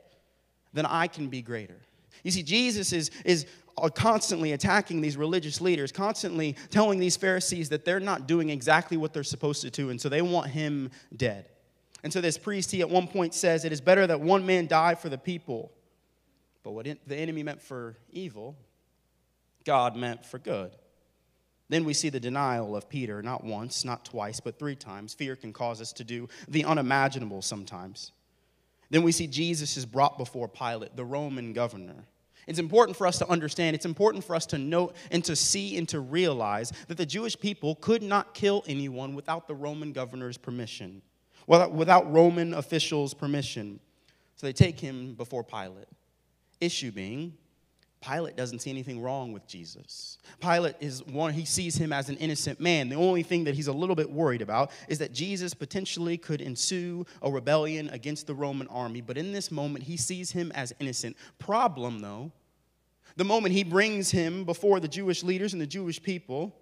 then 0.72 0.86
I 0.86 1.08
can 1.08 1.26
be 1.26 1.42
greater. 1.42 1.80
You 2.22 2.30
see, 2.30 2.44
Jesus 2.44 2.92
is, 2.92 3.10
is 3.24 3.44
uh, 3.76 3.88
constantly 3.88 4.52
attacking 4.52 5.00
these 5.00 5.16
religious 5.16 5.60
leaders, 5.60 5.90
constantly 5.90 6.54
telling 6.70 7.00
these 7.00 7.16
Pharisees 7.16 7.68
that 7.70 7.84
they're 7.84 7.98
not 7.98 8.28
doing 8.28 8.50
exactly 8.50 8.96
what 8.96 9.12
they're 9.12 9.24
supposed 9.24 9.62
to 9.62 9.70
do, 9.70 9.90
and 9.90 10.00
so 10.00 10.08
they 10.08 10.22
want 10.22 10.50
him 10.50 10.92
dead. 11.16 11.48
And 12.04 12.12
so 12.12 12.20
this 12.20 12.38
priest, 12.38 12.70
he 12.70 12.82
at 12.82 12.90
one 12.90 13.08
point 13.08 13.34
says, 13.34 13.64
It 13.64 13.72
is 13.72 13.80
better 13.80 14.06
that 14.06 14.20
one 14.20 14.46
man 14.46 14.66
die 14.66 14.94
for 14.94 15.08
the 15.08 15.18
people. 15.18 15.72
But 16.62 16.72
what 16.72 16.86
the 17.06 17.16
enemy 17.16 17.42
meant 17.42 17.62
for 17.62 17.96
evil, 18.12 18.56
God 19.64 19.96
meant 19.96 20.24
for 20.24 20.38
good. 20.38 20.76
Then 21.70 21.84
we 21.84 21.94
see 21.94 22.10
the 22.10 22.20
denial 22.20 22.76
of 22.76 22.90
Peter, 22.90 23.22
not 23.22 23.42
once, 23.42 23.84
not 23.84 24.04
twice, 24.04 24.38
but 24.38 24.58
three 24.58 24.76
times. 24.76 25.14
Fear 25.14 25.36
can 25.36 25.52
cause 25.52 25.80
us 25.80 25.94
to 25.94 26.04
do 26.04 26.28
the 26.46 26.64
unimaginable 26.66 27.40
sometimes. 27.40 28.12
Then 28.90 29.02
we 29.02 29.12
see 29.12 29.26
Jesus 29.26 29.78
is 29.78 29.86
brought 29.86 30.18
before 30.18 30.46
Pilate, 30.46 30.94
the 30.94 31.04
Roman 31.04 31.54
governor. 31.54 32.04
It's 32.46 32.58
important 32.58 32.98
for 32.98 33.06
us 33.06 33.18
to 33.18 33.28
understand, 33.28 33.74
it's 33.74 33.86
important 33.86 34.24
for 34.24 34.36
us 34.36 34.44
to 34.46 34.58
note 34.58 34.94
and 35.10 35.24
to 35.24 35.34
see 35.34 35.78
and 35.78 35.88
to 35.88 36.00
realize 36.00 36.70
that 36.88 36.98
the 36.98 37.06
Jewish 37.06 37.38
people 37.38 37.76
could 37.76 38.02
not 38.02 38.34
kill 38.34 38.62
anyone 38.66 39.14
without 39.14 39.48
the 39.48 39.54
Roman 39.54 39.94
governor's 39.94 40.36
permission, 40.36 41.00
without 41.46 42.12
Roman 42.12 42.54
officials' 42.54 43.14
permission. 43.14 43.80
So 44.36 44.46
they 44.46 44.52
take 44.52 44.80
him 44.80 45.14
before 45.14 45.44
Pilate. 45.44 45.88
Issue 46.60 46.90
being, 46.90 47.34
Pilate 48.06 48.36
doesn't 48.36 48.58
see 48.58 48.70
anything 48.70 49.00
wrong 49.00 49.32
with 49.32 49.46
Jesus. 49.46 50.18
Pilate 50.40 50.74
is 50.80 51.02
one, 51.06 51.32
he 51.32 51.44
sees 51.44 51.76
him 51.76 51.92
as 51.92 52.10
an 52.10 52.16
innocent 52.18 52.60
man. 52.60 52.88
The 52.88 52.96
only 52.96 53.22
thing 53.22 53.44
that 53.44 53.54
he's 53.54 53.66
a 53.66 53.72
little 53.72 53.96
bit 53.96 54.10
worried 54.10 54.42
about 54.42 54.70
is 54.88 54.98
that 54.98 55.12
Jesus 55.12 55.54
potentially 55.54 56.18
could 56.18 56.42
ensue 56.42 57.06
a 57.22 57.30
rebellion 57.30 57.88
against 57.90 58.26
the 58.26 58.34
Roman 58.34 58.66
army. 58.68 59.00
But 59.00 59.16
in 59.16 59.32
this 59.32 59.50
moment, 59.50 59.84
he 59.84 59.96
sees 59.96 60.30
him 60.30 60.52
as 60.54 60.74
innocent. 60.80 61.16
Problem, 61.38 62.00
though, 62.00 62.30
the 63.16 63.24
moment 63.24 63.54
he 63.54 63.64
brings 63.64 64.10
him 64.10 64.44
before 64.44 64.80
the 64.80 64.88
Jewish 64.88 65.22
leaders 65.22 65.52
and 65.52 65.62
the 65.62 65.66
Jewish 65.66 66.02
people, 66.02 66.54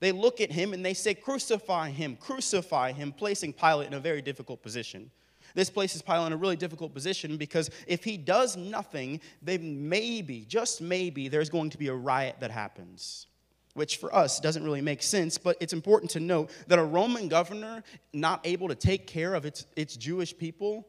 they 0.00 0.12
look 0.12 0.40
at 0.40 0.52
him 0.52 0.72
and 0.72 0.84
they 0.84 0.94
say, 0.94 1.14
Crucify 1.14 1.90
him, 1.90 2.16
crucify 2.16 2.92
him, 2.92 3.12
placing 3.12 3.52
Pilate 3.52 3.88
in 3.88 3.94
a 3.94 4.00
very 4.00 4.22
difficult 4.22 4.62
position. 4.62 5.10
This 5.54 5.70
places 5.70 6.02
Pilate 6.02 6.26
in 6.28 6.32
a 6.32 6.36
really 6.36 6.56
difficult 6.56 6.92
position 6.92 7.36
because 7.38 7.70
if 7.86 8.04
he 8.04 8.16
does 8.16 8.56
nothing, 8.56 9.20
then 9.40 9.88
maybe, 9.88 10.44
just 10.46 10.82
maybe, 10.82 11.28
there's 11.28 11.48
going 11.48 11.70
to 11.70 11.78
be 11.78 11.88
a 11.88 11.94
riot 11.94 12.36
that 12.40 12.50
happens. 12.50 13.26
Which 13.72 13.96
for 13.96 14.14
us 14.14 14.40
doesn't 14.40 14.64
really 14.64 14.82
make 14.82 15.02
sense, 15.02 15.38
but 15.38 15.56
it's 15.60 15.72
important 15.72 16.10
to 16.12 16.20
note 16.20 16.50
that 16.66 16.78
a 16.78 16.84
Roman 16.84 17.28
governor 17.28 17.82
not 18.12 18.40
able 18.44 18.68
to 18.68 18.74
take 18.74 19.06
care 19.06 19.34
of 19.34 19.44
its, 19.46 19.66
its 19.76 19.96
Jewish 19.96 20.36
people 20.36 20.86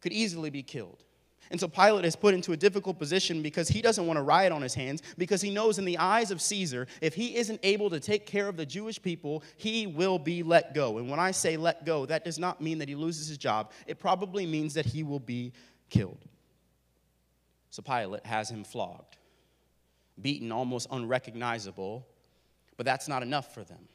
could 0.00 0.12
easily 0.12 0.50
be 0.50 0.62
killed. 0.62 1.04
And 1.50 1.58
so 1.58 1.68
Pilate 1.68 2.04
is 2.04 2.16
put 2.16 2.34
into 2.34 2.52
a 2.52 2.56
difficult 2.56 2.98
position 2.98 3.42
because 3.42 3.68
he 3.68 3.80
doesn't 3.80 4.06
want 4.06 4.18
a 4.18 4.22
riot 4.22 4.52
on 4.52 4.62
his 4.62 4.74
hands, 4.74 5.02
because 5.16 5.40
he 5.40 5.50
knows 5.50 5.78
in 5.78 5.84
the 5.84 5.98
eyes 5.98 6.30
of 6.30 6.42
Caesar, 6.42 6.86
if 7.00 7.14
he 7.14 7.36
isn't 7.36 7.60
able 7.62 7.90
to 7.90 8.00
take 8.00 8.26
care 8.26 8.48
of 8.48 8.56
the 8.56 8.66
Jewish 8.66 9.00
people, 9.00 9.42
he 9.56 9.86
will 9.86 10.18
be 10.18 10.42
let 10.42 10.74
go. 10.74 10.98
And 10.98 11.08
when 11.08 11.18
I 11.18 11.30
say 11.30 11.56
let 11.56 11.86
go, 11.86 12.06
that 12.06 12.24
does 12.24 12.38
not 12.38 12.60
mean 12.60 12.78
that 12.78 12.88
he 12.88 12.94
loses 12.94 13.28
his 13.28 13.38
job, 13.38 13.72
it 13.86 13.98
probably 13.98 14.46
means 14.46 14.74
that 14.74 14.86
he 14.86 15.02
will 15.02 15.20
be 15.20 15.52
killed. 15.88 16.24
So 17.70 17.82
Pilate 17.82 18.26
has 18.26 18.50
him 18.50 18.64
flogged, 18.64 19.16
beaten 20.20 20.52
almost 20.52 20.88
unrecognizable, 20.90 22.06
but 22.76 22.84
that's 22.84 23.08
not 23.08 23.22
enough 23.22 23.54
for 23.54 23.64
them. 23.64 23.88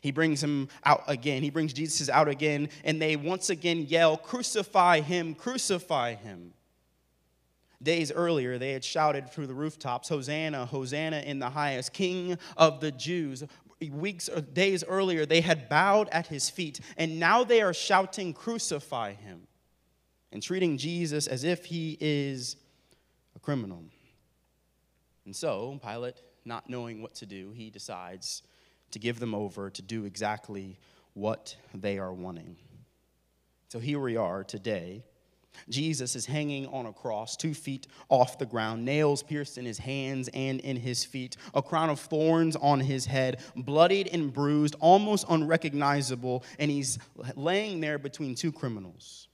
He 0.00 0.10
brings 0.10 0.42
him 0.42 0.68
out 0.84 1.02
again. 1.06 1.42
He 1.42 1.50
brings 1.50 1.72
Jesus 1.72 2.08
out 2.08 2.28
again, 2.28 2.68
and 2.84 3.00
they 3.00 3.16
once 3.16 3.48
again 3.48 3.86
yell, 3.88 4.16
Crucify 4.16 5.00
him, 5.00 5.34
crucify 5.34 6.14
him. 6.14 6.52
Days 7.82 8.10
earlier, 8.10 8.58
they 8.58 8.72
had 8.72 8.84
shouted 8.84 9.30
through 9.30 9.46
the 9.46 9.54
rooftops, 9.54 10.08
Hosanna, 10.08 10.66
Hosanna 10.66 11.20
in 11.20 11.38
the 11.38 11.50
highest, 11.50 11.92
King 11.92 12.36
of 12.56 12.80
the 12.80 12.90
Jews. 12.90 13.44
Weeks 13.92 14.28
or 14.28 14.40
days 14.40 14.82
earlier, 14.82 15.24
they 15.24 15.40
had 15.40 15.68
bowed 15.68 16.08
at 16.10 16.26
his 16.26 16.50
feet, 16.50 16.80
and 16.96 17.20
now 17.20 17.44
they 17.44 17.62
are 17.62 17.72
shouting, 17.72 18.32
Crucify 18.32 19.12
him, 19.12 19.46
and 20.32 20.42
treating 20.42 20.76
Jesus 20.76 21.28
as 21.28 21.44
if 21.44 21.66
he 21.66 21.96
is 22.00 22.56
a 23.36 23.38
criminal. 23.38 23.84
And 25.24 25.36
so, 25.36 25.78
Pilate, 25.80 26.20
not 26.44 26.68
knowing 26.68 27.00
what 27.00 27.14
to 27.16 27.26
do, 27.26 27.52
he 27.52 27.70
decides 27.70 28.42
to 28.90 28.98
give 28.98 29.20
them 29.20 29.34
over 29.34 29.70
to 29.70 29.82
do 29.82 30.04
exactly 30.04 30.78
what 31.14 31.54
they 31.74 31.98
are 31.98 32.12
wanting. 32.12 32.56
So 33.68 33.78
here 33.78 34.00
we 34.00 34.16
are 34.16 34.42
today 34.42 35.04
Jesus 35.68 36.16
is 36.16 36.26
hanging 36.26 36.66
on 36.66 36.86
a 36.86 36.92
cross, 36.92 37.36
two 37.36 37.54
feet 37.54 37.86
off 38.08 38.38
the 38.38 38.46
ground, 38.46 38.84
nails 38.84 39.22
pierced 39.22 39.58
in 39.58 39.64
his 39.64 39.78
hands 39.78 40.28
and 40.34 40.60
in 40.60 40.76
his 40.76 41.04
feet, 41.04 41.36
a 41.54 41.62
crown 41.62 41.90
of 41.90 42.00
thorns 42.00 42.56
on 42.56 42.80
his 42.80 43.06
head, 43.06 43.40
bloodied 43.56 44.08
and 44.12 44.32
bruised, 44.32 44.74
almost 44.80 45.24
unrecognizable, 45.28 46.44
and 46.58 46.70
he's 46.70 46.98
laying 47.34 47.80
there 47.80 47.98
between 47.98 48.34
two 48.34 48.52
criminals, 48.52 49.28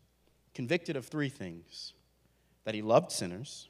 convicted 0.54 0.96
of 0.96 1.06
three 1.06 1.28
things 1.28 1.92
that 2.64 2.74
he 2.74 2.82
loved 2.82 3.12
sinners, 3.12 3.68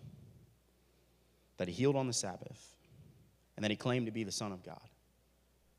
that 1.56 1.68
he 1.68 1.75
healed 1.75 1.96
on 1.96 2.06
the 2.06 2.12
Sabbath, 2.12 2.76
and 3.56 3.64
that 3.64 3.70
he 3.70 3.76
claimed 3.76 4.06
to 4.06 4.12
be 4.12 4.25
the 4.25 4.32
Son 4.32 4.52
of 4.52 4.62
God. 4.64 4.80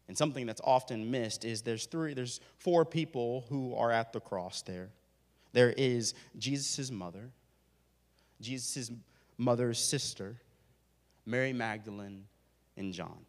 And 0.08 0.18
something 0.18 0.46
that's 0.46 0.62
often 0.64 1.10
missed 1.10 1.46
is 1.46 1.62
there's 1.62 1.86
three, 1.88 2.14
there's 2.14 2.40
four 2.58 2.86
people 2.86 3.46
who 3.50 3.76
are 3.76 3.92
at 3.92 4.14
the 4.14 4.20
cross 4.20 4.62
there. 4.62 4.90
There 5.56 5.74
is 5.78 6.14
Jesus' 6.38 6.92
mother, 6.92 7.32
Jesus' 8.42 8.92
mother's 9.38 9.80
sister, 9.80 10.36
Mary 11.26 11.54
Magdalene, 11.54 12.26
and 12.76 12.92
John. 12.92 13.26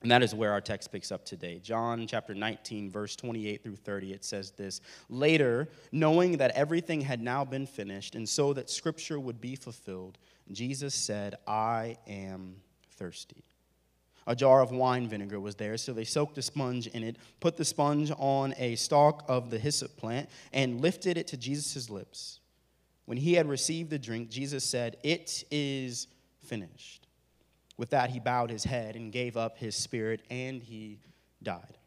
And 0.00 0.10
that 0.10 0.22
is 0.22 0.34
where 0.34 0.52
our 0.52 0.62
text 0.62 0.90
picks 0.90 1.12
up 1.12 1.26
today. 1.26 1.58
John 1.58 2.06
chapter 2.06 2.34
19, 2.34 2.90
verse 2.90 3.14
28 3.14 3.62
through 3.62 3.76
30, 3.76 4.14
it 4.14 4.24
says 4.24 4.52
this 4.52 4.80
Later, 5.10 5.68
knowing 5.92 6.38
that 6.38 6.52
everything 6.52 7.02
had 7.02 7.20
now 7.20 7.44
been 7.44 7.66
finished, 7.66 8.14
and 8.14 8.26
so 8.26 8.54
that 8.54 8.70
scripture 8.70 9.20
would 9.20 9.38
be 9.38 9.54
fulfilled, 9.54 10.16
Jesus 10.50 10.94
said, 10.94 11.34
I 11.46 11.98
am 12.06 12.56
thirsty. 12.92 13.44
A 14.28 14.36
jar 14.36 14.60
of 14.60 14.70
wine 14.70 15.08
vinegar 15.08 15.40
was 15.40 15.54
there, 15.54 15.78
so 15.78 15.94
they 15.94 16.04
soaked 16.04 16.36
a 16.36 16.42
sponge 16.42 16.86
in 16.86 17.02
it, 17.02 17.16
put 17.40 17.56
the 17.56 17.64
sponge 17.64 18.12
on 18.18 18.54
a 18.58 18.76
stalk 18.76 19.24
of 19.26 19.48
the 19.48 19.58
hyssop 19.58 19.96
plant, 19.96 20.28
and 20.52 20.82
lifted 20.82 21.16
it 21.16 21.26
to 21.28 21.38
Jesus' 21.38 21.88
lips. 21.88 22.40
When 23.06 23.16
he 23.16 23.32
had 23.32 23.48
received 23.48 23.88
the 23.88 23.98
drink, 23.98 24.28
Jesus 24.28 24.64
said, 24.64 24.98
It 25.02 25.44
is 25.50 26.08
finished. 26.40 27.06
With 27.78 27.88
that, 27.88 28.10
he 28.10 28.20
bowed 28.20 28.50
his 28.50 28.64
head 28.64 28.96
and 28.96 29.10
gave 29.10 29.38
up 29.38 29.56
his 29.56 29.74
spirit, 29.74 30.20
and 30.28 30.62
he 30.62 30.98
died. 31.42 31.77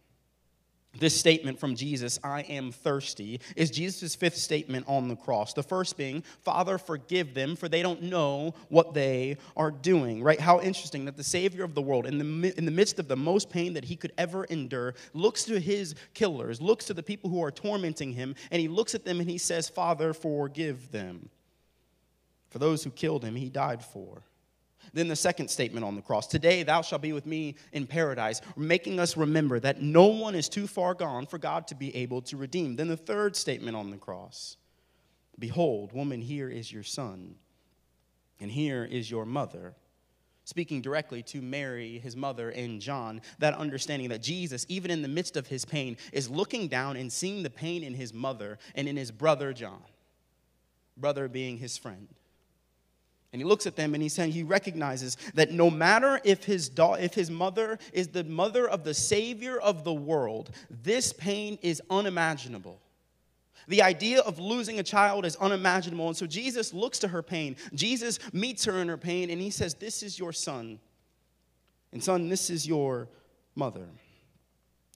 This 1.00 1.18
statement 1.18 1.58
from 1.58 1.76
Jesus, 1.76 2.20
I 2.22 2.42
am 2.42 2.72
thirsty, 2.72 3.40
is 3.56 3.72
Jesus' 3.72 4.14
fifth 4.14 4.36
statement 4.36 4.86
on 4.90 5.08
the 5.08 5.16
cross. 5.16 5.54
The 5.54 5.64
first 5.64 5.96
being, 5.96 6.22
Father, 6.42 6.78
forgive 6.78 7.34
them, 7.34 7.56
for 7.56 7.70
they 7.70 7.82
don't 7.82 8.04
know 8.04 8.54
what 8.68 8.94
they 8.94 9.38
are 9.56 9.72
doing. 9.72 10.22
Right? 10.22 10.40
How 10.40 10.60
interesting 10.60 11.06
that 11.06 11.16
the 11.16 11.24
Savior 11.24 11.64
of 11.64 11.76
the 11.76 11.82
world, 11.82 12.08
in 12.08 12.18
the, 12.18 12.58
in 12.58 12.66
the 12.66 12.72
midst 12.72 13.00
of 13.00 13.08
the 13.08 13.16
most 13.16 13.50
pain 13.50 13.74
that 13.74 13.86
he 13.86 13.96
could 13.96 14.12
ever 14.18 14.44
endure, 14.46 14.94
looks 15.14 15.46
to 15.46 15.60
his 15.60 15.96
killers, 16.14 16.62
looks 16.62 16.86
to 16.86 16.94
the 16.94 17.04
people 17.04 17.30
who 17.30 17.42
are 17.42 17.52
tormenting 17.52 18.12
him, 18.12 18.36
and 18.52 18.62
he 18.62 18.68
looks 18.68 18.94
at 18.94 19.06
them 19.06 19.22
and 19.22 19.30
he 19.30 19.38
says, 19.38 19.70
Father, 19.70 20.14
forgive 20.14 20.92
them. 20.92 21.30
For 22.50 22.60
those 22.60 22.84
who 22.84 22.92
killed 22.92 23.24
him, 23.24 23.36
he 23.36 23.50
died 23.50 23.82
for. 23.84 24.24
Then 24.94 25.08
the 25.08 25.16
second 25.16 25.50
statement 25.50 25.86
on 25.86 25.96
the 25.96 26.02
cross 26.02 26.28
Today 26.28 26.64
thou 26.64 26.82
shalt 26.82 27.02
be 27.02 27.14
with 27.14 27.26
me 27.26 27.56
in 27.72 27.88
paradise, 27.88 28.42
making 28.56 29.00
us 29.00 29.16
remember 29.16 29.60
that 29.60 29.82
no 29.82 30.08
one 30.08 30.36
is 30.36 30.50
too 30.50 30.68
far 30.68 30.94
gone 30.94 31.26
for 31.26 31.38
God 31.38 31.68
to 31.68 31.76
be 31.76 31.96
able 31.96 32.22
to 32.24 32.38
redeem. 32.38 32.76
Then 32.76 32.88
the 32.88 32.98
third 32.98 33.36
statement 33.36 33.76
on 33.76 33.92
the 33.92 33.98
cross 33.98 34.58
Behold, 35.40 35.94
woman, 35.94 36.22
here 36.22 36.50
is 36.50 36.72
your 36.72 36.84
son, 36.84 37.36
and 38.40 38.52
here 38.52 38.84
is 38.84 39.10
your 39.10 39.26
mother. 39.26 39.76
Speaking 40.44 40.82
directly 40.82 41.24
to 41.24 41.42
Mary, 41.42 42.00
his 42.00 42.16
mother, 42.16 42.50
and 42.50 42.82
John, 42.82 43.22
that 43.40 43.54
understanding 43.54 44.10
that 44.10 44.22
Jesus, 44.22 44.66
even 44.68 44.92
in 44.92 45.02
the 45.02 45.08
midst 45.08 45.38
of 45.38 45.48
his 45.48 45.64
pain, 45.66 45.98
is 46.12 46.30
looking 46.30 46.68
down 46.68 46.98
and 46.98 47.12
seeing 47.12 47.44
the 47.44 47.50
pain 47.50 47.84
in 47.84 47.94
his 47.94 48.14
mother 48.14 48.58
and 48.76 48.88
in 48.88 48.98
his 48.98 49.12
brother 49.12 49.54
John, 49.54 49.84
brother 50.98 51.28
being 51.28 51.58
his 51.58 51.78
friend. 51.78 52.08
And 53.34 53.42
he 53.42 53.46
looks 53.46 53.66
at 53.66 53.78
them 53.78 53.94
and 53.94 54.04
he's 54.04 54.14
saying 54.14 54.34
he 54.34 54.44
recognizes 54.44 55.16
that 55.36 55.52
no 55.52 55.70
matter 55.70 56.20
if 56.24 56.44
his, 56.44 56.68
da- 56.68 56.96
if 56.96 57.14
his 57.14 57.32
mother 57.32 57.80
is 57.94 58.10
the 58.10 58.26
mother 58.26 58.68
of 58.68 58.84
the 58.84 58.94
Savior 58.94 59.58
of 59.60 59.84
the 59.84 59.94
world, 59.94 60.52
this 60.84 61.14
pain 61.14 61.58
is 61.62 61.82
unimaginable. 61.90 62.80
The 63.68 63.82
idea 63.84 64.20
of 64.22 64.40
losing 64.40 64.80
a 64.80 64.84
child 64.84 65.26
is 65.26 65.36
unimaginable. 65.38 66.08
And 66.08 66.18
so 66.18 66.26
Jesus 66.26 66.74
looks 66.74 67.00
to 67.00 67.08
her 67.08 67.24
pain. 67.24 67.56
Jesus 67.74 68.20
meets 68.34 68.66
her 68.66 68.80
in 68.80 68.88
her 68.90 68.98
pain, 68.98 69.30
and 69.30 69.40
he 69.40 69.50
says, 69.50 69.76
This 69.76 70.04
is 70.04 70.20
your 70.20 70.34
son. 70.34 70.80
And 71.94 72.04
son, 72.04 72.28
this 72.28 72.50
is 72.50 72.68
your 72.68 73.08
mother. 73.56 73.88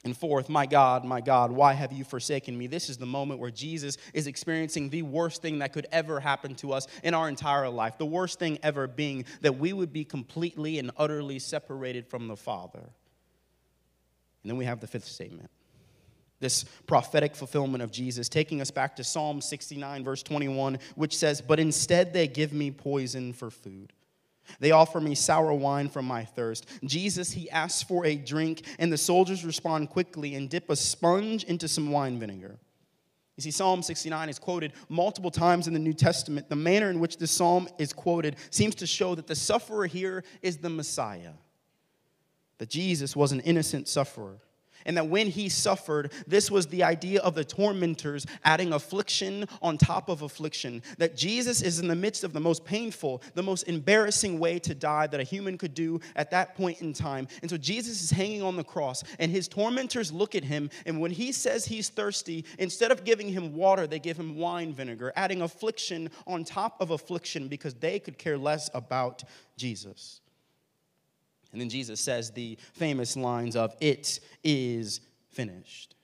And 0.05 0.15
fourth, 0.15 0.49
my 0.49 0.67
God, 0.67 1.03
my 1.03 1.19
God, 1.19 1.51
why 1.51 1.73
have 1.73 1.91
you 1.91 2.03
forsaken 2.03 2.55
me? 2.55 2.67
This 2.67 2.91
is 2.91 2.97
the 2.97 3.07
moment 3.07 3.39
where 3.39 3.49
Jesus 3.49 3.97
is 4.13 4.27
experiencing 4.27 4.89
the 4.89 5.01
worst 5.01 5.41
thing 5.41 5.59
that 5.59 5.73
could 5.73 5.87
ever 5.91 6.19
happen 6.19 6.53
to 6.55 6.73
us 6.73 6.85
in 7.03 7.15
our 7.15 7.27
entire 7.27 7.67
life. 7.69 7.97
The 7.97 8.05
worst 8.05 8.37
thing 8.37 8.59
ever 8.61 8.87
being 8.87 9.25
that 9.41 9.57
we 9.57 9.73
would 9.73 9.91
be 9.91 10.05
completely 10.05 10.77
and 10.77 10.91
utterly 10.95 11.39
separated 11.39 12.07
from 12.07 12.27
the 12.27 12.35
Father. 12.35 12.81
And 14.43 14.51
then 14.51 14.57
we 14.57 14.65
have 14.65 14.79
the 14.79 14.87
fifth 14.87 15.07
statement 15.07 15.49
this 16.39 16.65
prophetic 16.85 17.35
fulfillment 17.35 17.81
of 17.81 17.91
Jesus, 17.91 18.29
taking 18.29 18.61
us 18.61 18.69
back 18.69 18.97
to 18.97 19.03
Psalm 19.03 19.41
69, 19.41 20.03
verse 20.03 20.21
21, 20.21 20.77
which 20.95 21.17
says, 21.17 21.41
But 21.41 21.59
instead 21.59 22.13
they 22.13 22.27
give 22.27 22.53
me 22.53 22.69
poison 22.69 23.33
for 23.33 23.49
food. 23.49 23.93
They 24.59 24.71
offer 24.71 24.99
me 24.99 25.15
sour 25.15 25.53
wine 25.53 25.89
from 25.89 26.05
my 26.05 26.25
thirst. 26.25 26.65
Jesus, 26.83 27.31
he 27.31 27.49
asks 27.49 27.83
for 27.83 28.05
a 28.05 28.15
drink, 28.15 28.63
and 28.79 28.91
the 28.91 28.97
soldiers 28.97 29.45
respond 29.45 29.89
quickly 29.89 30.35
and 30.35 30.49
dip 30.49 30.69
a 30.69 30.75
sponge 30.75 31.43
into 31.43 31.67
some 31.67 31.91
wine 31.91 32.19
vinegar. 32.19 32.57
You 33.37 33.41
see, 33.41 33.51
Psalm 33.51 33.83
69 33.83 34.29
is 34.29 34.39
quoted 34.39 34.71
multiple 34.87 35.31
times 35.31 35.67
in 35.67 35.73
the 35.73 35.79
New 35.79 35.93
Testament. 35.93 36.47
The 36.49 36.55
manner 36.55 36.89
in 36.89 36.99
which 36.99 37.17
this 37.17 37.31
psalm 37.31 37.67
is 37.77 37.91
quoted 37.91 38.37
seems 38.49 38.75
to 38.75 38.87
show 38.87 39.13
that 39.15 39.27
the 39.27 39.35
sufferer 39.35 39.87
here 39.87 40.23
is 40.41 40.57
the 40.57 40.69
Messiah, 40.69 41.33
that 42.59 42.69
Jesus 42.69 43.15
was 43.15 43.33
an 43.33 43.41
innocent 43.41 43.89
sufferer 43.89 44.37
and 44.85 44.97
that 44.97 45.07
when 45.07 45.27
he 45.27 45.49
suffered, 45.49 46.11
this 46.27 46.51
was 46.51 46.67
the 46.67 46.83
idea 46.83 47.21
of 47.21 47.35
the 47.35 47.43
tormentors 47.43 48.25
adding 48.43 48.73
affliction 48.73 49.47
on 49.61 49.77
top 49.77 50.09
of 50.09 50.21
affliction. 50.21 50.81
That 50.97 51.15
Jesus 51.15 51.61
is 51.61 51.79
in 51.79 51.87
the 51.87 51.95
midst 51.95 52.23
of 52.23 52.33
the 52.33 52.39
most 52.39 52.65
painful, 52.65 53.21
the 53.33 53.43
most 53.43 53.63
embarrassing 53.63 54.39
way 54.39 54.59
to 54.59 54.75
die 54.75 55.07
that 55.07 55.19
a 55.19 55.23
human 55.23 55.57
could 55.57 55.73
do 55.73 55.99
at 56.15 56.31
that 56.31 56.55
point 56.55 56.81
in 56.81 56.93
time. 56.93 57.27
And 57.41 57.49
so 57.49 57.57
Jesus 57.57 58.03
is 58.03 58.11
hanging 58.11 58.43
on 58.43 58.55
the 58.55 58.63
cross, 58.63 59.03
and 59.19 59.31
his 59.31 59.47
tormentors 59.47 60.11
look 60.11 60.35
at 60.35 60.43
him, 60.43 60.69
and 60.85 60.99
when 60.99 61.11
he 61.11 61.31
says 61.31 61.65
he's 61.65 61.89
thirsty, 61.89 62.45
instead 62.59 62.91
of 62.91 63.03
giving 63.03 63.29
him 63.29 63.53
water, 63.53 63.87
they 63.87 63.99
give 63.99 64.17
him 64.17 64.35
wine 64.35 64.73
vinegar, 64.73 65.11
adding 65.15 65.41
affliction 65.41 66.09
on 66.27 66.43
top 66.43 66.79
of 66.81 66.91
affliction 66.91 67.47
because 67.47 67.73
they 67.75 67.99
could 67.99 68.17
care 68.17 68.37
less 68.37 68.69
about 68.73 69.23
Jesus. 69.57 70.21
And 71.55 71.61
then 71.61 71.69
Jesus 71.69 72.01
says 72.01 72.31
the 72.31 72.57
famous 72.73 73.15
lines 73.15 73.55
of, 73.55 73.73
It 73.79 74.19
is 74.43 74.99
finished. 75.31 75.95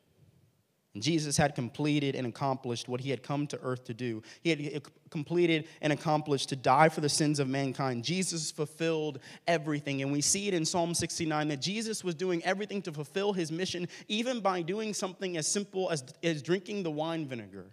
And 0.93 1.03
Jesus 1.03 1.35
had 1.35 1.55
completed 1.55 2.15
and 2.15 2.25
accomplished 2.25 2.87
what 2.87 3.01
he 3.01 3.09
had 3.09 3.21
come 3.21 3.47
to 3.47 3.59
earth 3.61 3.83
to 3.85 3.93
do. 3.93 4.23
He 4.43 4.49
had 4.49 4.83
completed 5.09 5.67
and 5.81 5.91
accomplished 5.91 6.47
to 6.49 6.55
die 6.55 6.87
for 6.87 7.01
the 7.01 7.09
sins 7.09 7.41
of 7.41 7.49
mankind. 7.49 8.05
Jesus 8.05 8.49
fulfilled 8.49 9.19
everything. 9.45 10.01
And 10.01 10.13
we 10.13 10.21
see 10.21 10.47
it 10.47 10.53
in 10.53 10.63
Psalm 10.63 10.93
69 10.93 11.49
that 11.49 11.61
Jesus 11.61 12.01
was 12.01 12.15
doing 12.15 12.41
everything 12.45 12.81
to 12.83 12.93
fulfill 12.93 13.33
his 13.33 13.51
mission, 13.51 13.89
even 14.07 14.39
by 14.39 14.61
doing 14.61 14.93
something 14.93 15.35
as 15.35 15.47
simple 15.47 15.89
as, 15.89 16.05
as 16.23 16.41
drinking 16.41 16.83
the 16.83 16.91
wine 16.91 17.27
vinegar. 17.27 17.71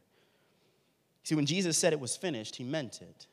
See, 1.22 1.36
when 1.36 1.46
Jesus 1.46 1.78
said 1.78 1.92
it 1.92 2.00
was 2.00 2.16
finished, 2.16 2.56
he 2.56 2.64
meant 2.64 3.02
it. 3.02 3.28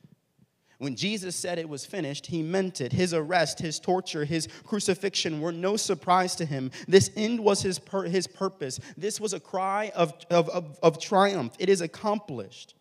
When 0.78 0.96
Jesus 0.96 1.36
said 1.36 1.58
it 1.58 1.70
was 1.70 1.86
finished, 1.86 2.28
he 2.28 2.42
meant 2.42 2.82
it. 2.82 2.92
His 2.92 3.14
arrest, 3.14 3.60
his 3.60 3.80
torture, 3.80 4.26
his 4.26 4.48
crucifixion 4.66 5.40
were 5.40 5.54
no 5.54 5.78
surprise 5.78 6.36
to 6.36 6.46
him. 6.46 6.72
This 6.88 7.12
end 7.16 7.40
was 7.40 7.62
his, 7.62 7.80
pur- 7.80 8.08
his 8.08 8.28
purpose. 8.28 8.80
This 8.98 9.20
was 9.20 9.34
a 9.34 9.40
cry 9.40 9.92
of, 9.96 10.14
of, 10.30 10.50
of, 10.50 10.78
of 10.84 11.00
triumph. 11.00 11.54
It 11.60 11.70
is 11.70 11.80
accomplished. 11.80 12.76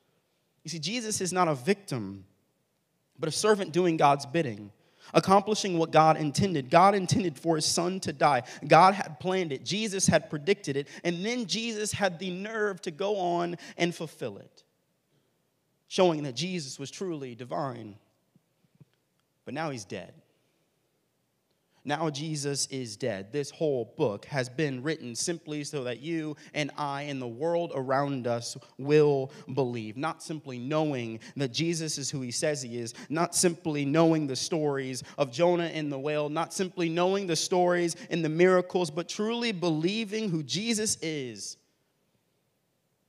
You 0.65 0.71
see, 0.71 0.81
Jesus 0.81 1.21
is 1.21 1.33
not 1.33 1.47
a 1.47 1.55
victim, 1.55 2.25
but 3.19 3.29
a 3.29 3.33
servant 3.33 3.73
doing 3.73 3.97
God's 3.97 4.27
bidding, 4.27 4.73
accomplishing 5.13 5.79
what 5.79 5.93
God 5.93 6.17
intended. 6.17 6.71
God 6.71 6.97
intended 6.97 7.39
for 7.39 7.55
his 7.55 7.67
son 7.67 8.01
to 8.01 8.13
die. 8.13 8.43
God 8.67 8.95
had 8.95 9.21
planned 9.21 9.53
it, 9.53 9.65
Jesus 9.65 10.09
had 10.09 10.31
predicted 10.31 10.77
it, 10.77 10.89
and 11.05 11.25
then 11.25 11.47
Jesus 11.47 11.93
had 11.93 12.19
the 12.19 12.31
nerve 12.31 12.81
to 12.83 12.91
go 12.91 13.19
on 13.19 13.57
and 13.77 13.95
fulfill 13.95 14.39
it 14.39 14.64
showing 15.89 16.23
that 16.25 16.35
Jesus 16.35 16.79
was 16.79 16.91
truly 16.91 17.35
divine. 17.35 17.97
But 19.45 19.55
now 19.55 19.71
he's 19.71 19.85
dead. 19.85 20.15
Now 21.87 22.09
Jesus 22.09 22.67
is 22.69 22.97
dead. 22.97 23.31
This 23.31 23.51
whole 23.51 23.93
book 23.99 24.25
has 24.25 24.49
been 24.49 24.83
written 24.83 25.15
simply 25.15 25.65
so 25.65 25.85
that 25.85 26.01
you 26.01 26.35
and 26.55 26.71
I 26.79 27.03
and 27.03 27.21
the 27.21 27.29
world 27.29 27.73
around 27.75 28.27
us 28.27 28.57
will 28.79 29.31
believe. 29.53 29.95
Not 29.95 30.23
simply 30.23 30.59
knowing 30.59 31.21
that 31.37 31.53
Jesus 31.53 31.99
is 31.99 32.11
who 32.11 32.23
he 32.23 32.31
says 32.31 32.63
he 32.63 32.79
is, 32.79 32.95
not 33.11 33.35
simply 33.35 33.85
knowing 33.85 34.27
the 34.27 34.37
stories 34.37 35.03
of 35.19 35.31
Jonah 35.31 35.67
and 35.67 35.93
the 35.93 35.99
whale, 35.99 36.31
not 36.31 36.55
simply 36.55 36.89
knowing 36.89 37.27
the 37.27 37.37
stories 37.37 37.97
and 38.09 38.25
the 38.25 38.31
miracles, 38.31 38.91
but 38.91 39.07
truly 39.07 39.53
believing 39.53 40.31
who 40.31 40.43
Jesus 40.43 40.97
is 41.03 41.59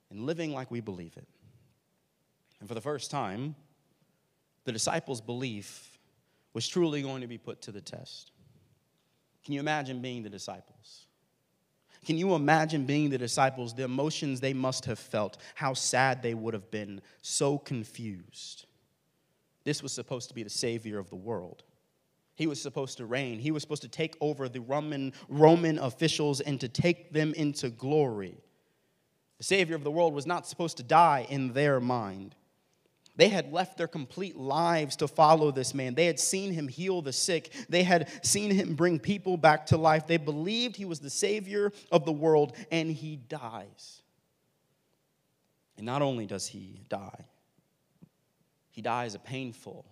and 0.09 0.25
living 0.25 0.51
like 0.51 0.69
we 0.69 0.81
believe 0.81 1.15
it. 1.15 1.27
And 2.65 2.67
for 2.67 2.73
the 2.73 2.81
first 2.81 3.11
time, 3.11 3.53
the 4.63 4.71
disciples' 4.71 5.21
belief 5.21 5.99
was 6.55 6.67
truly 6.67 7.03
going 7.03 7.21
to 7.21 7.27
be 7.27 7.37
put 7.37 7.61
to 7.61 7.71
the 7.71 7.79
test. 7.79 8.31
Can 9.43 9.53
you 9.53 9.59
imagine 9.59 10.01
being 10.01 10.23
the 10.23 10.31
disciples? 10.31 11.05
Can 12.07 12.17
you 12.17 12.33
imagine 12.33 12.87
being 12.87 13.11
the 13.11 13.19
disciples, 13.19 13.75
the 13.75 13.83
emotions 13.83 14.39
they 14.39 14.55
must 14.55 14.85
have 14.85 14.97
felt, 14.97 15.37
how 15.53 15.75
sad 15.75 16.23
they 16.23 16.33
would 16.33 16.55
have 16.55 16.71
been, 16.71 17.01
so 17.21 17.59
confused? 17.59 18.65
This 19.63 19.83
was 19.83 19.91
supposed 19.91 20.29
to 20.29 20.33
be 20.33 20.41
the 20.41 20.49
Savior 20.49 20.97
of 20.97 21.11
the 21.11 21.15
world. 21.15 21.61
He 22.33 22.47
was 22.47 22.59
supposed 22.59 22.97
to 22.97 23.05
reign. 23.05 23.37
He 23.37 23.51
was 23.51 23.61
supposed 23.61 23.83
to 23.83 23.87
take 23.87 24.17
over 24.21 24.49
the 24.49 24.61
Roman, 24.61 25.13
Roman 25.29 25.77
officials 25.77 26.41
and 26.41 26.59
to 26.61 26.67
take 26.67 27.13
them 27.13 27.31
into 27.35 27.69
glory. 27.69 28.39
The 29.37 29.43
Savior 29.43 29.75
of 29.75 29.83
the 29.83 29.91
world 29.91 30.15
was 30.15 30.25
not 30.25 30.47
supposed 30.47 30.77
to 30.77 30.83
die 30.83 31.27
in 31.29 31.53
their 31.53 31.79
mind. 31.79 32.33
They 33.17 33.29
had 33.29 33.53
left 33.53 33.77
their 33.77 33.87
complete 33.87 34.35
lives 34.35 34.97
to 34.97 35.07
follow 35.07 35.51
this 35.51 35.73
man. 35.73 35.95
They 35.95 36.05
had 36.05 36.19
seen 36.19 36.51
him 36.51 36.67
heal 36.67 37.01
the 37.01 37.13
sick. 37.13 37.51
They 37.69 37.83
had 37.83 38.09
seen 38.25 38.51
him 38.51 38.75
bring 38.75 38.99
people 38.99 39.37
back 39.37 39.67
to 39.67 39.77
life. 39.77 40.05
They 40.05 40.17
believed 40.17 40.75
he 40.75 40.85
was 40.85 40.99
the 40.99 41.09
Savior 41.09 41.71
of 41.91 42.05
the 42.05 42.11
world, 42.11 42.55
and 42.71 42.91
he 42.91 43.15
dies. 43.15 44.01
And 45.77 45.85
not 45.85 46.01
only 46.01 46.25
does 46.25 46.47
he 46.47 46.81
die, 46.89 47.25
he 48.71 48.81
dies 48.81 49.15
a 49.15 49.19
painful 49.19 49.85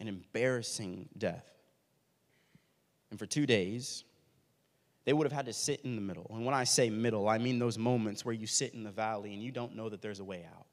and 0.00 0.08
embarrassing 0.08 1.08
death. 1.16 1.48
And 3.10 3.18
for 3.18 3.26
two 3.26 3.46
days, 3.46 4.04
they 5.04 5.12
would 5.12 5.24
have 5.24 5.32
had 5.32 5.46
to 5.46 5.52
sit 5.52 5.80
in 5.84 5.94
the 5.94 6.02
middle. 6.02 6.26
And 6.30 6.44
when 6.44 6.54
I 6.54 6.64
say 6.64 6.90
middle, 6.90 7.28
I 7.28 7.38
mean 7.38 7.58
those 7.58 7.78
moments 7.78 8.24
where 8.24 8.34
you 8.34 8.46
sit 8.46 8.74
in 8.74 8.82
the 8.82 8.90
valley 8.90 9.34
and 9.34 9.42
you 9.42 9.52
don't 9.52 9.76
know 9.76 9.88
that 9.88 10.02
there's 10.02 10.20
a 10.20 10.24
way 10.24 10.46
out. 10.56 10.66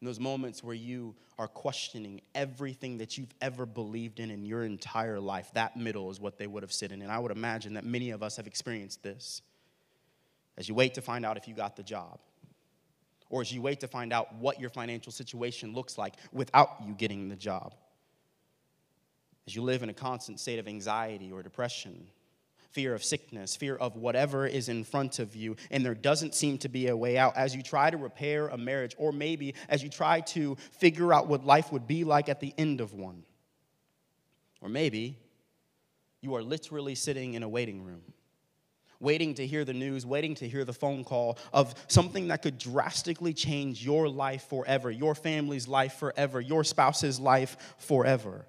In 0.00 0.06
those 0.06 0.20
moments 0.20 0.62
where 0.62 0.74
you 0.74 1.14
are 1.38 1.48
questioning 1.48 2.20
everything 2.34 2.98
that 2.98 3.16
you've 3.16 3.34
ever 3.40 3.64
believed 3.64 4.20
in 4.20 4.30
in 4.30 4.44
your 4.44 4.62
entire 4.64 5.18
life, 5.18 5.50
that 5.54 5.76
middle 5.76 6.10
is 6.10 6.20
what 6.20 6.38
they 6.38 6.46
would 6.46 6.62
have 6.62 6.72
sit 6.72 6.92
in. 6.92 7.00
And 7.02 7.10
I 7.10 7.18
would 7.18 7.32
imagine 7.32 7.74
that 7.74 7.84
many 7.84 8.10
of 8.10 8.22
us 8.22 8.36
have 8.36 8.46
experienced 8.46 9.02
this. 9.02 9.40
As 10.58 10.68
you 10.68 10.74
wait 10.74 10.94
to 10.94 11.02
find 11.02 11.24
out 11.24 11.36
if 11.36 11.48
you 11.48 11.54
got 11.54 11.76
the 11.76 11.82
job, 11.82 12.18
or 13.28 13.40
as 13.40 13.52
you 13.52 13.60
wait 13.60 13.80
to 13.80 13.88
find 13.88 14.12
out 14.12 14.34
what 14.36 14.60
your 14.60 14.70
financial 14.70 15.12
situation 15.12 15.74
looks 15.74 15.98
like 15.98 16.14
without 16.32 16.76
you 16.86 16.94
getting 16.94 17.28
the 17.28 17.36
job, 17.36 17.74
as 19.46 19.54
you 19.54 19.62
live 19.62 19.82
in 19.82 19.88
a 19.88 19.94
constant 19.94 20.40
state 20.40 20.58
of 20.58 20.68
anxiety 20.68 21.32
or 21.32 21.42
depression, 21.42 22.06
fear 22.76 22.94
of 22.94 23.02
sickness, 23.02 23.56
fear 23.56 23.74
of 23.74 23.96
whatever 23.96 24.46
is 24.46 24.68
in 24.68 24.84
front 24.84 25.18
of 25.18 25.34
you, 25.34 25.56
and 25.70 25.82
there 25.82 25.94
doesn't 25.94 26.34
seem 26.34 26.58
to 26.58 26.68
be 26.68 26.88
a 26.88 26.96
way 26.96 27.16
out. 27.16 27.34
As 27.34 27.56
you 27.56 27.62
try 27.62 27.88
to 27.88 27.96
repair 27.96 28.48
a 28.48 28.58
marriage, 28.58 28.94
or 28.98 29.12
maybe 29.12 29.54
as 29.70 29.82
you 29.82 29.88
try 29.88 30.20
to 30.20 30.58
figure 30.72 31.10
out 31.10 31.26
what 31.26 31.42
life 31.42 31.72
would 31.72 31.86
be 31.86 32.04
like 32.04 32.28
at 32.28 32.38
the 32.38 32.52
end 32.58 32.82
of 32.82 32.92
one. 32.92 33.22
Or 34.60 34.68
maybe 34.68 35.16
you 36.20 36.34
are 36.34 36.42
literally 36.42 36.94
sitting 36.94 37.32
in 37.32 37.42
a 37.42 37.48
waiting 37.48 37.82
room, 37.82 38.02
waiting 39.00 39.32
to 39.36 39.46
hear 39.46 39.64
the 39.64 39.72
news, 39.72 40.04
waiting 40.04 40.34
to 40.34 40.46
hear 40.46 40.66
the 40.66 40.74
phone 40.74 41.02
call 41.02 41.38
of 41.54 41.74
something 41.88 42.28
that 42.28 42.42
could 42.42 42.58
drastically 42.58 43.32
change 43.32 43.82
your 43.82 44.06
life 44.06 44.50
forever, 44.50 44.90
your 44.90 45.14
family's 45.14 45.66
life 45.66 45.94
forever, 45.94 46.42
your 46.42 46.62
spouse's 46.62 47.18
life 47.18 47.56
forever. 47.78 48.44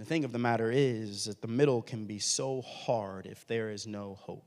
The 0.00 0.06
thing 0.06 0.24
of 0.24 0.32
the 0.32 0.38
matter 0.38 0.70
is 0.72 1.26
that 1.26 1.42
the 1.42 1.46
middle 1.46 1.82
can 1.82 2.06
be 2.06 2.18
so 2.18 2.62
hard 2.62 3.26
if 3.26 3.46
there 3.46 3.68
is 3.68 3.86
no 3.86 4.14
hope. 4.14 4.46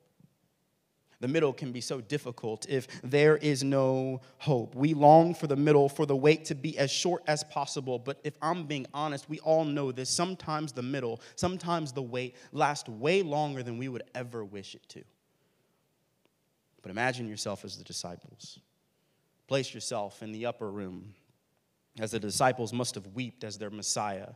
The 1.20 1.28
middle 1.28 1.54
can 1.54 1.72
be 1.72 1.80
so 1.80 2.02
difficult 2.02 2.68
if 2.68 2.88
there 3.04 3.38
is 3.38 3.64
no 3.64 4.22
hope. 4.40 4.74
We 4.74 4.96
long 4.96 5.36
for 5.36 5.46
the 5.46 5.56
middle, 5.56 5.90
for 5.90 6.08
the 6.08 6.16
wait 6.16 6.46
to 6.46 6.56
be 6.56 6.76
as 6.80 6.90
short 6.90 7.22
as 7.28 7.44
possible. 7.44 8.00
But 8.00 8.20
if 8.24 8.34
I'm 8.42 8.66
being 8.66 8.88
honest, 8.96 9.30
we 9.30 9.40
all 9.42 9.64
know 9.64 9.92
this. 9.92 10.10
Sometimes 10.10 10.72
the 10.72 10.82
middle, 10.82 11.22
sometimes 11.36 11.92
the 11.92 12.02
wait 12.02 12.36
lasts 12.52 12.90
way 12.90 13.22
longer 13.22 13.62
than 13.62 13.78
we 13.78 13.90
would 13.90 14.06
ever 14.16 14.44
wish 14.44 14.74
it 14.74 14.90
to. 14.90 15.04
But 16.82 16.90
imagine 16.90 17.28
yourself 17.28 17.64
as 17.64 17.78
the 17.78 17.84
disciples. 17.84 18.58
Place 19.48 19.72
yourself 19.72 20.24
in 20.24 20.32
the 20.32 20.48
upper 20.48 20.72
room 20.72 21.14
as 22.00 22.10
the 22.10 22.20
disciples 22.20 22.74
must 22.74 22.96
have 22.96 23.06
wept 23.14 23.44
as 23.44 23.60
their 23.60 23.70
Messiah, 23.70 24.30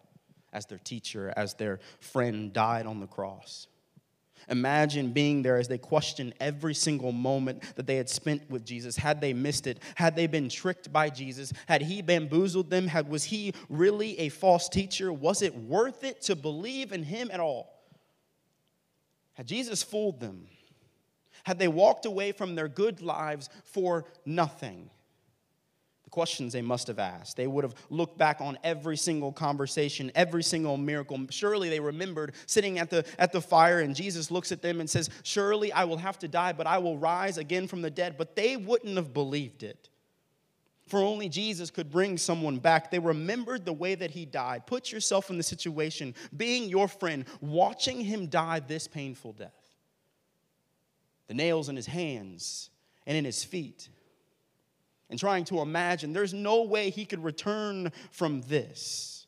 as 0.53 0.65
their 0.65 0.79
teacher, 0.79 1.33
as 1.35 1.53
their 1.55 1.79
friend 1.99 2.53
died 2.53 2.85
on 2.85 2.99
the 2.99 3.07
cross. 3.07 3.67
Imagine 4.49 5.11
being 5.11 5.41
there 5.41 5.57
as 5.57 5.67
they 5.67 5.77
questioned 5.77 6.33
every 6.39 6.73
single 6.73 7.11
moment 7.11 7.63
that 7.75 7.85
they 7.85 7.97
had 7.97 8.07
spent 8.07 8.49
with 8.49 8.63
Jesus. 8.65 8.95
Had 8.95 9.19
they 9.19 9.33
missed 9.33 9.67
it? 9.67 9.79
Had 9.95 10.15
they 10.15 10.27
been 10.27 10.47
tricked 10.47 10.93
by 10.93 11.09
Jesus? 11.09 11.51
Had 11.67 11.81
he 11.81 12.01
bamboozled 12.01 12.69
them? 12.69 12.87
Had, 12.87 13.09
was 13.09 13.25
he 13.25 13.53
really 13.67 14.17
a 14.19 14.29
false 14.29 14.69
teacher? 14.69 15.11
Was 15.11 15.41
it 15.41 15.55
worth 15.55 16.03
it 16.03 16.21
to 16.23 16.35
believe 16.35 16.93
in 16.93 17.03
him 17.03 17.29
at 17.31 17.41
all? 17.41 17.73
Had 19.33 19.47
Jesus 19.47 19.83
fooled 19.83 20.19
them? 20.19 20.47
Had 21.43 21.59
they 21.59 21.67
walked 21.67 22.05
away 22.05 22.31
from 22.31 22.55
their 22.55 22.67
good 22.67 23.01
lives 23.01 23.49
for 23.63 24.05
nothing? 24.25 24.89
The 26.07 26.11
questions 26.11 26.53
they 26.53 26.61
must 26.61 26.87
have 26.87 26.99
asked. 26.99 27.35
They 27.35 27.47
would 27.47 27.65
have 27.65 27.75
looked 27.89 28.17
back 28.17 28.39
on 28.39 28.57
every 28.63 28.95
single 28.95 29.33
conversation, 29.33 30.09
every 30.15 30.41
single 30.41 30.77
miracle. 30.77 31.19
Surely 31.31 31.67
they 31.67 31.81
remembered 31.81 32.33
sitting 32.45 32.79
at 32.79 32.89
the, 32.89 33.05
at 33.19 33.33
the 33.33 33.41
fire, 33.41 33.81
and 33.81 33.93
Jesus 33.93 34.31
looks 34.31 34.53
at 34.53 34.61
them 34.61 34.79
and 34.79 34.89
says, 34.89 35.09
Surely 35.23 35.69
I 35.73 35.83
will 35.83 35.97
have 35.97 36.17
to 36.19 36.29
die, 36.29 36.53
but 36.53 36.65
I 36.65 36.77
will 36.77 36.97
rise 36.97 37.37
again 37.37 37.67
from 37.67 37.81
the 37.81 37.89
dead. 37.89 38.15
But 38.17 38.37
they 38.37 38.55
wouldn't 38.55 38.95
have 38.95 39.13
believed 39.13 39.63
it. 39.63 39.89
For 40.87 41.01
only 41.01 41.27
Jesus 41.27 41.69
could 41.69 41.91
bring 41.91 42.17
someone 42.17 42.59
back. 42.59 42.89
They 42.89 42.99
remembered 42.99 43.65
the 43.65 43.73
way 43.73 43.93
that 43.95 44.11
he 44.11 44.25
died. 44.25 44.65
Put 44.65 44.93
yourself 44.93 45.29
in 45.29 45.35
the 45.35 45.43
situation, 45.43 46.15
being 46.37 46.69
your 46.69 46.87
friend, 46.87 47.25
watching 47.41 47.99
him 47.99 48.27
die 48.27 48.61
this 48.61 48.87
painful 48.87 49.33
death. 49.33 49.75
The 51.27 51.33
nails 51.33 51.67
in 51.67 51.75
his 51.75 51.87
hands 51.87 52.69
and 53.05 53.17
in 53.17 53.25
his 53.25 53.43
feet 53.43 53.89
and 55.09 55.19
trying 55.19 55.45
to 55.45 55.61
imagine 55.61 56.13
there's 56.13 56.33
no 56.33 56.63
way 56.63 56.89
he 56.89 57.05
could 57.05 57.23
return 57.23 57.91
from 58.11 58.41
this. 58.41 59.25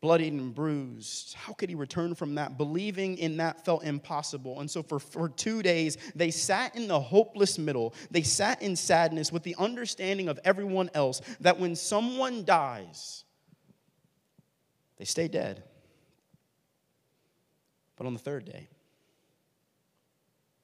Bloodied 0.00 0.32
and 0.32 0.54
bruised. 0.54 1.34
How 1.34 1.52
could 1.52 1.68
he 1.68 1.74
return 1.74 2.14
from 2.14 2.36
that? 2.36 2.56
Believing 2.56 3.18
in 3.18 3.38
that 3.38 3.64
felt 3.64 3.82
impossible. 3.82 4.60
And 4.60 4.70
so, 4.70 4.80
for, 4.80 5.00
for 5.00 5.28
two 5.28 5.60
days, 5.60 5.98
they 6.14 6.30
sat 6.30 6.76
in 6.76 6.86
the 6.86 7.00
hopeless 7.00 7.58
middle. 7.58 7.94
They 8.10 8.22
sat 8.22 8.62
in 8.62 8.76
sadness 8.76 9.32
with 9.32 9.42
the 9.42 9.56
understanding 9.58 10.28
of 10.28 10.38
everyone 10.44 10.88
else 10.94 11.20
that 11.40 11.58
when 11.58 11.74
someone 11.74 12.44
dies, 12.44 13.24
they 14.98 15.04
stay 15.04 15.26
dead. 15.26 15.64
But 17.96 18.06
on 18.06 18.12
the 18.12 18.20
third 18.20 18.44
day, 18.44 18.68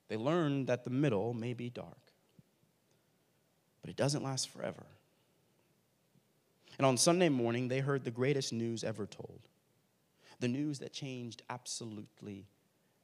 they 0.06 0.16
learned 0.16 0.68
that 0.68 0.84
the 0.84 0.90
middle 0.90 1.34
may 1.34 1.54
be 1.54 1.70
dark 1.70 2.03
but 3.84 3.90
it 3.90 3.96
doesn't 3.96 4.24
last 4.24 4.48
forever. 4.48 4.86
And 6.78 6.86
on 6.86 6.96
Sunday 6.96 7.28
morning, 7.28 7.68
they 7.68 7.80
heard 7.80 8.02
the 8.02 8.10
greatest 8.10 8.50
news 8.50 8.82
ever 8.82 9.04
told 9.04 9.40
the 10.40 10.48
news 10.48 10.78
that 10.78 10.92
changed 10.92 11.42
absolutely 11.50 12.46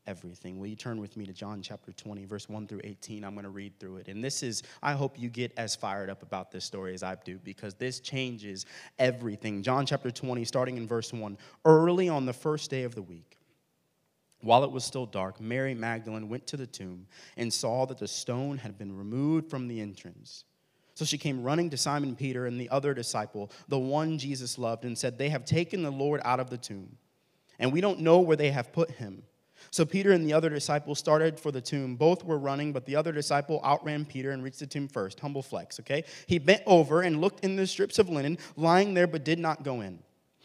everything. 0.06 0.58
Will 0.58 0.68
you 0.68 0.76
turn 0.76 1.00
with 1.02 1.18
me 1.18 1.26
to 1.26 1.34
John 1.34 1.60
chapter 1.60 1.92
20, 1.92 2.24
verse 2.24 2.48
1 2.48 2.66
through 2.66 2.80
18? 2.82 3.24
I'm 3.24 3.34
going 3.34 3.44
to 3.44 3.50
read 3.50 3.78
through 3.78 3.98
it. 3.98 4.08
And 4.08 4.24
this 4.24 4.42
is, 4.42 4.62
I 4.82 4.94
hope 4.94 5.18
you 5.18 5.28
get 5.28 5.52
as 5.58 5.76
fired 5.76 6.08
up 6.08 6.22
about 6.22 6.50
this 6.50 6.64
story 6.64 6.94
as 6.94 7.02
I 7.02 7.14
do 7.22 7.38
because 7.44 7.74
this 7.74 8.00
changes 8.00 8.64
everything. 8.98 9.62
John 9.62 9.84
chapter 9.84 10.10
20, 10.10 10.44
starting 10.44 10.78
in 10.78 10.88
verse 10.88 11.12
1. 11.12 11.36
Early 11.66 12.08
on 12.08 12.24
the 12.24 12.32
first 12.32 12.70
day 12.70 12.84
of 12.84 12.94
the 12.94 13.02
week, 13.02 13.36
while 14.40 14.64
it 14.64 14.70
was 14.70 14.84
still 14.84 15.06
dark, 15.06 15.40
Mary 15.40 15.74
Magdalene 15.74 16.28
went 16.28 16.46
to 16.48 16.56
the 16.56 16.66
tomb 16.66 17.06
and 17.36 17.52
saw 17.52 17.84
that 17.86 17.98
the 17.98 18.08
stone 18.08 18.56
had 18.56 18.78
been 18.78 18.96
removed 18.96 19.50
from 19.50 19.68
the 19.68 19.80
entrance. 19.80 20.44
So 21.00 21.06
she 21.06 21.16
came 21.16 21.42
running 21.42 21.70
to 21.70 21.78
Simon 21.78 22.14
Peter 22.14 22.44
and 22.44 22.60
the 22.60 22.68
other 22.68 22.92
disciple, 22.92 23.50
the 23.68 23.78
one 23.78 24.18
Jesus 24.18 24.58
loved, 24.58 24.84
and 24.84 24.98
said, 24.98 25.16
They 25.16 25.30
have 25.30 25.46
taken 25.46 25.82
the 25.82 25.90
Lord 25.90 26.20
out 26.26 26.40
of 26.40 26.50
the 26.50 26.58
tomb, 26.58 26.98
and 27.58 27.72
we 27.72 27.80
don't 27.80 28.00
know 28.00 28.18
where 28.18 28.36
they 28.36 28.50
have 28.50 28.70
put 28.70 28.90
him. 28.90 29.22
So 29.70 29.86
Peter 29.86 30.12
and 30.12 30.26
the 30.26 30.34
other 30.34 30.50
disciple 30.50 30.94
started 30.94 31.40
for 31.40 31.52
the 31.52 31.60
tomb. 31.62 31.96
Both 31.96 32.22
were 32.22 32.36
running, 32.36 32.74
but 32.74 32.84
the 32.84 32.96
other 32.96 33.12
disciple 33.12 33.62
outran 33.64 34.04
Peter 34.04 34.32
and 34.32 34.44
reached 34.44 34.58
the 34.58 34.66
tomb 34.66 34.88
first. 34.88 35.18
Humble 35.20 35.42
flex, 35.42 35.80
okay? 35.80 36.04
He 36.26 36.38
bent 36.38 36.64
over 36.66 37.00
and 37.00 37.18
looked 37.18 37.42
in 37.46 37.56
the 37.56 37.66
strips 37.66 37.98
of 37.98 38.10
linen 38.10 38.36
lying 38.56 38.92
there, 38.92 39.06
but 39.06 39.24
did 39.24 39.38
not 39.38 39.62
go 39.62 39.80
in. 39.80 40.00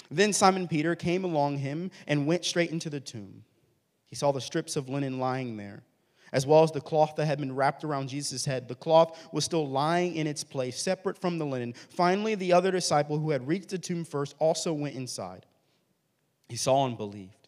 Then 0.10 0.32
Simon 0.32 0.70
Peter 0.70 0.96
came 0.96 1.26
along 1.26 1.58
him 1.58 1.92
and 2.08 2.28
went 2.28 2.46
straight 2.46 2.72
into 2.72 2.90
the 2.90 3.02
tomb. 3.02 3.44
He 4.06 4.16
saw 4.16 4.32
the 4.32 4.40
strips 4.40 4.78
of 4.78 4.88
linen 4.88 5.20
lying 5.20 5.58
there 5.58 5.84
as 6.36 6.46
well 6.46 6.64
as 6.64 6.72
the 6.74 6.82
cloth 6.82 7.16
that 7.16 7.28
had 7.28 7.40
been 7.40 7.56
wrapped 7.56 7.86
around 7.86 8.10
Jesus' 8.10 8.44
head. 8.44 8.68
The 8.68 8.76
cloth 8.76 9.18
was 9.32 9.46
still 9.46 9.66
lying 9.70 10.16
in 10.16 10.28
its 10.28 10.44
place, 10.44 10.78
separate 10.78 11.18
from 11.18 11.38
the 11.38 11.46
linen. 11.46 11.74
Finally, 11.92 12.36
the 12.36 12.52
other 12.52 12.72
disciple 12.72 13.18
who 13.18 13.30
had 13.30 13.48
reached 13.48 13.70
the 13.70 13.78
tomb 13.78 14.04
first 14.04 14.36
also 14.38 14.74
went 14.74 14.96
inside. 14.96 15.46
He 16.50 16.58
saw 16.58 16.86
and 16.88 16.98
believed. 16.98 17.48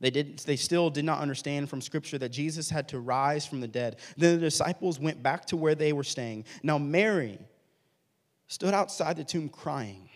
They, 0.00 0.10
did, 0.10 0.40
they 0.40 0.56
still 0.56 0.90
did 0.90 1.04
not 1.04 1.20
understand 1.20 1.70
from 1.70 1.80
Scripture 1.80 2.18
that 2.18 2.30
Jesus 2.30 2.68
had 2.68 2.88
to 2.88 2.98
rise 2.98 3.46
from 3.46 3.60
the 3.60 3.68
dead. 3.68 4.00
Then 4.16 4.34
the 4.34 4.40
disciples 4.40 4.98
went 4.98 5.22
back 5.22 5.44
to 5.46 5.56
where 5.56 5.76
they 5.76 5.92
were 5.92 6.02
staying. 6.02 6.44
Now, 6.64 6.76
Mary 6.76 7.38
stood 8.48 8.74
outside 8.74 9.16
the 9.16 9.22
tomb 9.22 9.48
crying. 9.48 10.08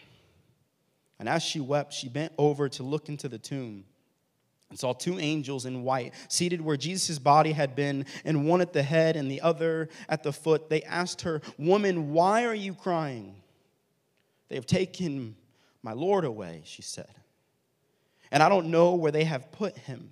And 1.20 1.28
as 1.28 1.44
she 1.44 1.61
wept, 1.61 1.92
she 1.92 2.09
bent 2.09 2.33
over 2.37 2.68
to 2.70 2.83
look 2.83 3.09
into 3.09 3.28
the 3.28 3.38
tomb 3.38 3.85
and 4.70 4.78
saw 4.78 4.92
two 4.92 5.18
angels 5.18 5.66
in 5.66 5.83
white 5.83 6.12
seated 6.28 6.61
where 6.61 6.76
Jesus' 6.76 7.18
body 7.18 7.52
had 7.52 7.74
been, 7.74 8.04
and 8.24 8.46
one 8.46 8.61
at 8.61 8.72
the 8.72 8.83
head 8.83 9.16
and 9.16 9.31
the 9.31 9.40
other 9.40 9.88
at 10.09 10.22
the 10.22 10.33
foot. 10.33 10.68
They 10.68 10.83
asked 10.83 11.22
her, 11.22 11.40
Woman, 11.59 12.12
why 12.12 12.44
are 12.44 12.54
you 12.54 12.74
crying? 12.74 13.35
They 14.48 14.57
have 14.57 14.66
taken 14.66 15.37
my 15.83 15.92
Lord 15.92 16.24
away, 16.24 16.62
she 16.64 16.83
said. 16.83 17.09
And 18.31 18.42
I 18.42 18.48
don't 18.48 18.70
know 18.70 18.94
where 18.94 19.12
they 19.12 19.24
have 19.24 19.50
put 19.52 19.76
him. 19.76 20.11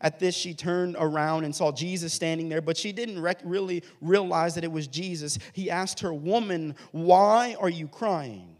At 0.00 0.18
this, 0.18 0.34
she 0.34 0.52
turned 0.52 0.96
around 0.98 1.44
and 1.44 1.54
saw 1.54 1.70
Jesus 1.70 2.12
standing 2.12 2.48
there, 2.48 2.60
but 2.60 2.76
she 2.76 2.92
didn't 2.92 3.20
rec- 3.20 3.40
really 3.44 3.82
realize 4.00 4.54
that 4.56 4.64
it 4.64 4.72
was 4.72 4.86
Jesus. 4.86 5.38
He 5.52 5.70
asked 5.70 6.00
her, 6.00 6.12
Woman, 6.12 6.74
why 6.90 7.56
are 7.60 7.68
you 7.68 7.88
crying? 7.88 8.51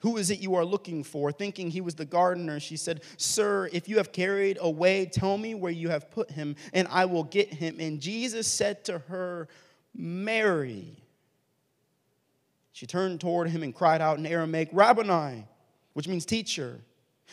Who 0.00 0.16
is 0.16 0.30
it 0.30 0.40
you 0.40 0.54
are 0.54 0.64
looking 0.64 1.04
for? 1.04 1.32
Thinking 1.32 1.70
he 1.70 1.80
was 1.80 1.94
the 1.94 2.04
gardener, 2.04 2.60
she 2.60 2.76
said, 2.76 3.02
Sir, 3.16 3.68
if 3.72 3.88
you 3.88 3.96
have 3.98 4.12
carried 4.12 4.58
away, 4.60 5.06
tell 5.06 5.38
me 5.38 5.54
where 5.54 5.72
you 5.72 5.88
have 5.88 6.10
put 6.10 6.30
him, 6.30 6.56
and 6.72 6.88
I 6.90 7.04
will 7.04 7.24
get 7.24 7.52
him. 7.52 7.76
And 7.80 8.00
Jesus 8.00 8.46
said 8.46 8.84
to 8.84 8.98
her, 8.98 9.48
Mary. 9.94 10.96
She 12.72 12.86
turned 12.86 13.20
toward 13.20 13.50
him 13.50 13.62
and 13.62 13.74
cried 13.74 14.00
out 14.00 14.18
in 14.18 14.26
Aramaic, 14.26 14.68
Rabboni, 14.72 15.46
which 15.92 16.08
means 16.08 16.26
teacher. 16.26 16.80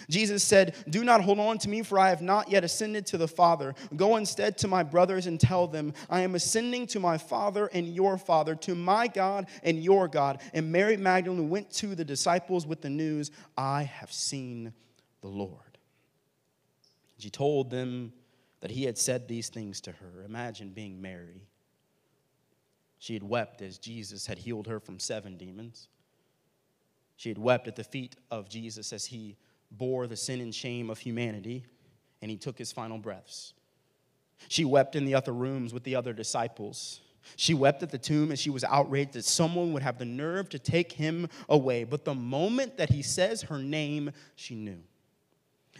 Jesus 0.10 0.43
said, 0.43 0.75
Do 0.89 1.04
not 1.04 1.21
hold 1.21 1.39
on 1.39 1.58
to 1.60 1.69
me, 1.69 1.84
for 1.84 1.99
I 1.99 2.10
have 2.10 2.21
not 2.21 2.49
yet 2.49 2.63
ascended 2.63 3.06
to 3.08 3.17
the 3.17 3.27
Father. 3.27 3.75
Go 3.95 4.17
instead 4.17 4.58
to 4.60 4.67
my 4.67 4.84
brothers 4.84 5.27
and 5.27 5.39
tell 5.39 5.67
them, 5.67 5.93
I 6.10 6.21
am 6.21 6.36
ascending 6.36 6.88
to 6.88 6.99
my 6.99 7.17
Father 7.17 7.67
and 7.73 7.88
your 7.93 8.17
Father, 8.17 8.56
to 8.56 8.75
my 8.75 9.08
God 9.08 9.47
and 9.63 9.84
your 9.84 10.08
God. 10.08 10.41
And 10.54 10.71
Mary 10.71 10.97
Magdalene 10.97 11.49
went 11.49 11.71
to 11.73 11.95
the 11.95 12.06
disciples 12.06 12.65
with 12.65 12.82
the 12.82 12.89
news, 12.89 13.32
I 13.58 13.84
have 13.84 14.12
seen 14.12 14.73
the 15.21 15.27
Lord. 15.27 15.77
She 17.17 17.30
told 17.30 17.69
them 17.69 18.13
that 18.62 18.71
he 18.71 18.86
had 18.86 18.97
said 18.97 19.27
these 19.27 19.49
things 19.49 19.82
to 19.82 19.91
her. 19.91 20.23
Imagine 20.25 20.69
being 20.69 21.01
Mary. 21.01 21.43
She 22.97 23.13
had 23.13 23.23
wept 23.23 23.62
as 23.62 23.77
Jesus 23.77 24.25
had 24.25 24.38
healed 24.38 24.67
her 24.67 24.80
from 24.80 24.99
seven 24.99 25.38
demons. 25.38 25.88
She 27.15 27.30
had 27.30 27.38
wept 27.38 27.67
at 27.67 27.75
the 27.75 27.84
feet 27.84 28.15
of 28.32 28.49
Jesus 28.49 28.93
as 28.93 29.06
he 29.06 29.38
bore 29.71 30.07
the 30.07 30.15
sin 30.15 30.41
and 30.41 30.53
shame 30.53 30.89
of 30.89 30.99
humanity, 30.99 31.65
and 32.21 32.29
he 32.29 32.38
took 32.38 32.57
his 32.57 32.71
final 32.71 32.97
breaths. 32.97 33.53
She 34.47 34.65
wept 34.65 34.95
in 34.95 35.05
the 35.05 35.15
other 35.15 35.34
rooms 35.34 35.73
with 35.73 35.84
the 35.84 35.95
other 35.95 36.13
disciples. 36.13 37.01
She 37.36 37.53
wept 37.53 37.84
at 37.84 37.91
the 37.91 37.97
tomb 37.97 38.31
and 38.31 38.39
she 38.39 38.49
was 38.49 38.63
outraged 38.63 39.13
that 39.13 39.25
someone 39.25 39.73
would 39.73 39.84
have 39.84 39.99
the 39.99 40.05
nerve 40.05 40.49
to 40.49 40.60
take 40.60 40.91
him 40.91 41.29
away. 41.47 41.84
But 41.84 42.03
the 42.03 42.15
moment 42.15 42.77
that 42.77 42.89
he 42.89 43.03
says 43.03 43.43
her 43.43 43.60
name, 43.60 44.12
she 44.36 44.55
knew 44.55 44.79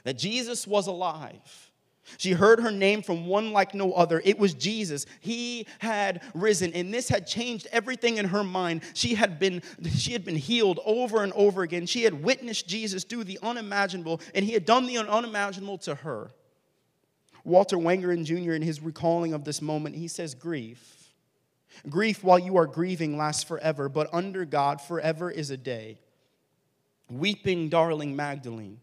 that 0.04 0.18
Jesus 0.18 0.68
was 0.68 0.88
alive 0.88 1.71
she 2.18 2.32
heard 2.32 2.60
her 2.60 2.72
name 2.72 3.02
from 3.02 3.28
one 3.28 3.52
like 3.52 3.74
no 3.74 3.94
other. 3.94 4.22
It 4.24 4.40
was 4.40 4.54
Jesus. 4.54 5.06
He 5.20 5.68
had 5.80 6.22
risen, 6.34 6.74
and 6.74 6.94
this 6.94 7.10
had 7.10 7.28
changed 7.28 7.68
everything 7.72 8.18
in 8.18 8.26
her 8.26 8.44
mind. 8.44 8.82
She 8.94 9.16
had 9.16 9.40
been 9.40 9.62
she 9.96 10.14
had 10.14 10.26
been 10.26 10.36
healed 10.36 10.80
over 10.86 11.24
and 11.24 11.32
over 11.34 11.62
again. 11.62 11.86
She 11.86 12.04
had 12.04 12.24
witnessed 12.24 12.68
Jesus 12.68 13.04
do 13.04 13.24
the 13.24 13.40
unimaginable, 13.42 14.22
and 14.34 14.44
he 14.44 14.54
had 14.54 14.66
done 14.66 14.88
the 14.88 14.98
unimaginable 14.98 15.78
to 15.80 15.96
her. 15.96 16.32
Walter 17.44 17.78
Wangerin 17.78 18.24
Jr. 18.24 18.54
in 18.54 18.62
his 18.62 18.82
recalling 18.82 19.34
of 19.34 19.46
this 19.46 19.62
moment, 19.62 19.96
he 19.96 20.08
says 20.08 20.36
grief 20.36 20.98
Grief 21.90 22.24
while 22.24 22.38
you 22.38 22.58
are 22.58 22.68
grieving 22.68 23.18
lasts 23.18 23.44
forever, 23.44 23.90
but 23.90 24.10
under 24.14 24.46
God 24.46 24.82
forever 24.82 25.32
is 25.32 25.50
a 25.50 25.58
day. 25.58 26.00
Weeping 27.10 27.70
darling 27.70 28.16
Magdalene 28.16 28.80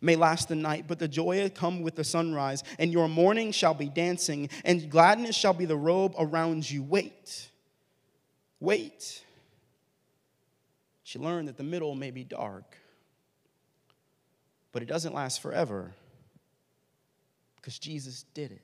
may 0.00 0.16
last 0.16 0.48
the 0.48 0.54
night, 0.54 0.86
but 0.86 0.98
the 0.98 1.08
joy 1.08 1.48
come 1.54 1.82
with 1.82 1.96
the 1.96 2.04
sunrise, 2.04 2.62
and 2.78 2.92
your 2.92 3.08
morning 3.08 3.52
shall 3.52 3.74
be 3.74 3.88
dancing, 3.88 4.48
and 4.64 4.90
gladness 4.90 5.36
shall 5.36 5.54
be 5.54 5.64
the 5.64 5.76
robe 5.76 6.14
around 6.18 6.70
you. 6.70 6.82
Wait, 6.82 7.50
wait. 8.60 9.24
She 11.02 11.18
learned 11.18 11.48
that 11.48 11.56
the 11.56 11.62
middle 11.62 11.94
may 11.94 12.10
be 12.10 12.24
dark, 12.24 12.76
but 14.72 14.82
it 14.82 14.86
doesn't 14.86 15.14
last 15.14 15.40
forever 15.40 15.92
because 17.56 17.78
Jesus 17.78 18.24
did 18.34 18.52
it. 18.52 18.62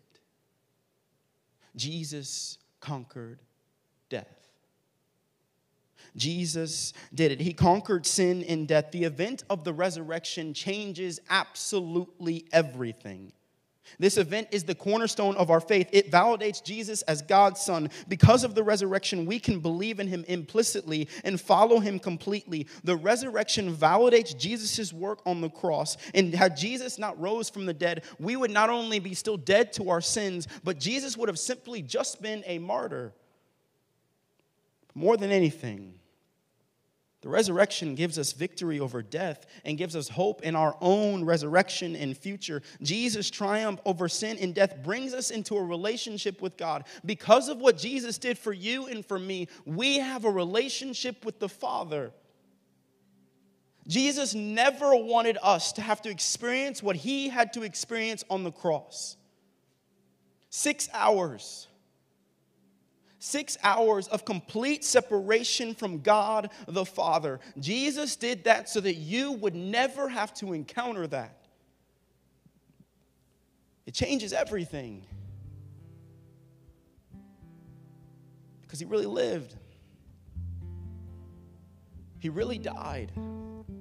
Jesus 1.77 2.59
conquered 2.81 3.41
death. 4.09 4.43
Jesus 6.16 6.92
did 7.12 7.33
it. 7.33 7.40
He 7.40 7.53
conquered 7.53 8.07
sin 8.07 8.44
and 8.44 8.68
death. 8.68 8.92
The 8.92 9.05
event 9.05 9.44
of 9.50 9.64
the 9.64 9.72
resurrection 9.72 10.55
changes 10.55 11.20
absolutely 11.29 12.46
everything. 12.53 13.33
This 13.98 14.16
event 14.16 14.48
is 14.50 14.64
the 14.64 14.74
cornerstone 14.74 15.37
of 15.37 15.50
our 15.50 15.61
faith. 15.61 15.88
It 15.92 16.11
validates 16.11 16.64
Jesus 16.64 17.03
as 17.03 17.22
God's 17.22 17.61
Son. 17.61 17.90
Because 18.09 18.42
of 18.42 18.55
the 18.55 18.62
resurrection, 18.62 19.27
we 19.27 19.38
can 19.38 19.61
believe 19.61 20.00
in 20.00 20.09
Him 20.09 20.24
implicitly 20.27 21.09
and 21.22 21.40
follow 21.40 21.81
Him 21.81 21.98
completely. 21.98 22.66
The 22.83 22.96
resurrection 22.96 23.74
validates 23.74 24.37
Jesus' 24.37 24.92
work 24.92 25.20
on 25.27 25.40
the 25.40 25.50
cross. 25.50 25.96
And 26.14 26.35
had 26.35 26.57
Jesus 26.57 26.98
not 26.98 27.20
rose 27.20 27.50
from 27.50 27.66
the 27.66 27.74
dead, 27.74 28.05
we 28.18 28.37
would 28.37 28.50
not 28.50 28.70
only 28.70 28.98
be 28.98 29.14
still 29.14 29.37
dead 29.37 29.72
to 29.74 29.90
our 29.90 30.00
sins, 30.00 30.48
but 30.64 30.79
Jesus 30.79 31.16
would 31.16 31.29
have 31.29 31.38
simply 31.38 31.83
just 31.83 32.22
been 32.22 32.42
a 32.46 32.59
martyr. 32.59 33.12
More 34.94 35.16
than 35.16 35.31
anything, 35.31 35.94
the 37.25 37.31
resurrection 37.31 37.95
gives 37.95 38.19
us 38.19 38.35
victory 38.35 38.79
over 38.79 39.01
death 39.01 39.47
and 39.65 39.79
gives 39.79 39.97
us 39.97 40.11
hope 40.11 40.43
in 40.43 40.55
our 40.55 40.77
own 40.83 41.25
resurrection 41.25 41.97
and 41.97 42.15
future. 42.15 42.61
Jesus' 42.83 43.31
triumph 43.31 43.81
over 43.87 44.11
sin 44.11 44.37
and 44.43 44.55
death 44.55 44.83
brings 44.85 45.15
us 45.15 45.31
into 45.31 45.57
a 45.57 45.65
relationship 45.65 46.43
with 46.43 46.59
God. 46.59 46.85
Because 47.07 47.49
of 47.49 47.63
what 47.63 47.79
Jesus 47.79 48.19
did 48.19 48.37
for 48.37 48.53
you 48.53 48.89
and 48.89 49.07
for 49.07 49.19
me, 49.19 49.49
we 49.65 50.01
have 50.01 50.27
a 50.27 50.31
relationship 50.31 51.25
with 51.25 51.39
the 51.39 51.49
Father. 51.49 52.13
Jesus 53.89 54.35
never 54.35 54.95
wanted 54.95 55.39
us 55.43 55.73
to 55.73 55.81
have 55.81 56.03
to 56.03 56.11
experience 56.11 56.83
what 56.83 56.95
he 56.95 57.31
had 57.31 57.55
to 57.55 57.63
experience 57.63 58.23
on 58.29 58.45
the 58.45 58.53
cross. 58.53 59.17
Six 60.51 60.91
hours 60.93 61.69
Six 63.25 63.57
hours 63.63 64.07
of 64.09 64.27
complete 64.27 64.85
separation 64.85 65.75
from 65.75 66.01
God 66.01 66.51
the 66.69 66.85
Father. 66.85 67.41
Jesus 67.59 68.17
did 68.17 68.45
that 68.45 68.69
so 68.69 68.81
that 68.81 68.97
you 68.97 69.33
would 69.33 69.55
never 69.55 70.11
have 70.11 70.35
to 70.35 70.53
encounter 70.53 71.07
that. 71.07 71.47
It 73.87 73.95
changes 73.95 74.35
everything. 74.35 75.07
Because 78.61 78.79
he 78.79 78.85
really 78.85 79.07
lived, 79.07 79.57
he 82.19 82.29
really 82.29 82.59
died, 82.59 83.11
and 83.17 83.73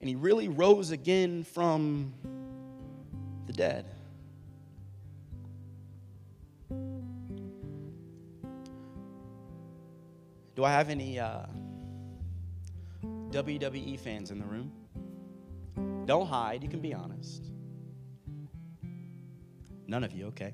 he 0.00 0.14
really 0.14 0.46
rose 0.46 0.92
again 0.92 1.42
from 1.42 2.14
the 3.48 3.52
dead. 3.52 3.89
Do 10.60 10.66
I 10.66 10.72
have 10.72 10.90
any 10.90 11.18
uh, 11.18 11.46
WWE 13.02 13.98
fans 13.98 14.30
in 14.30 14.38
the 14.38 14.44
room? 14.44 14.70
Don't 16.04 16.26
hide, 16.26 16.62
you 16.62 16.68
can 16.68 16.80
be 16.80 16.92
honest. 16.92 17.46
None 19.86 20.04
of 20.04 20.12
you, 20.12 20.26
okay. 20.26 20.52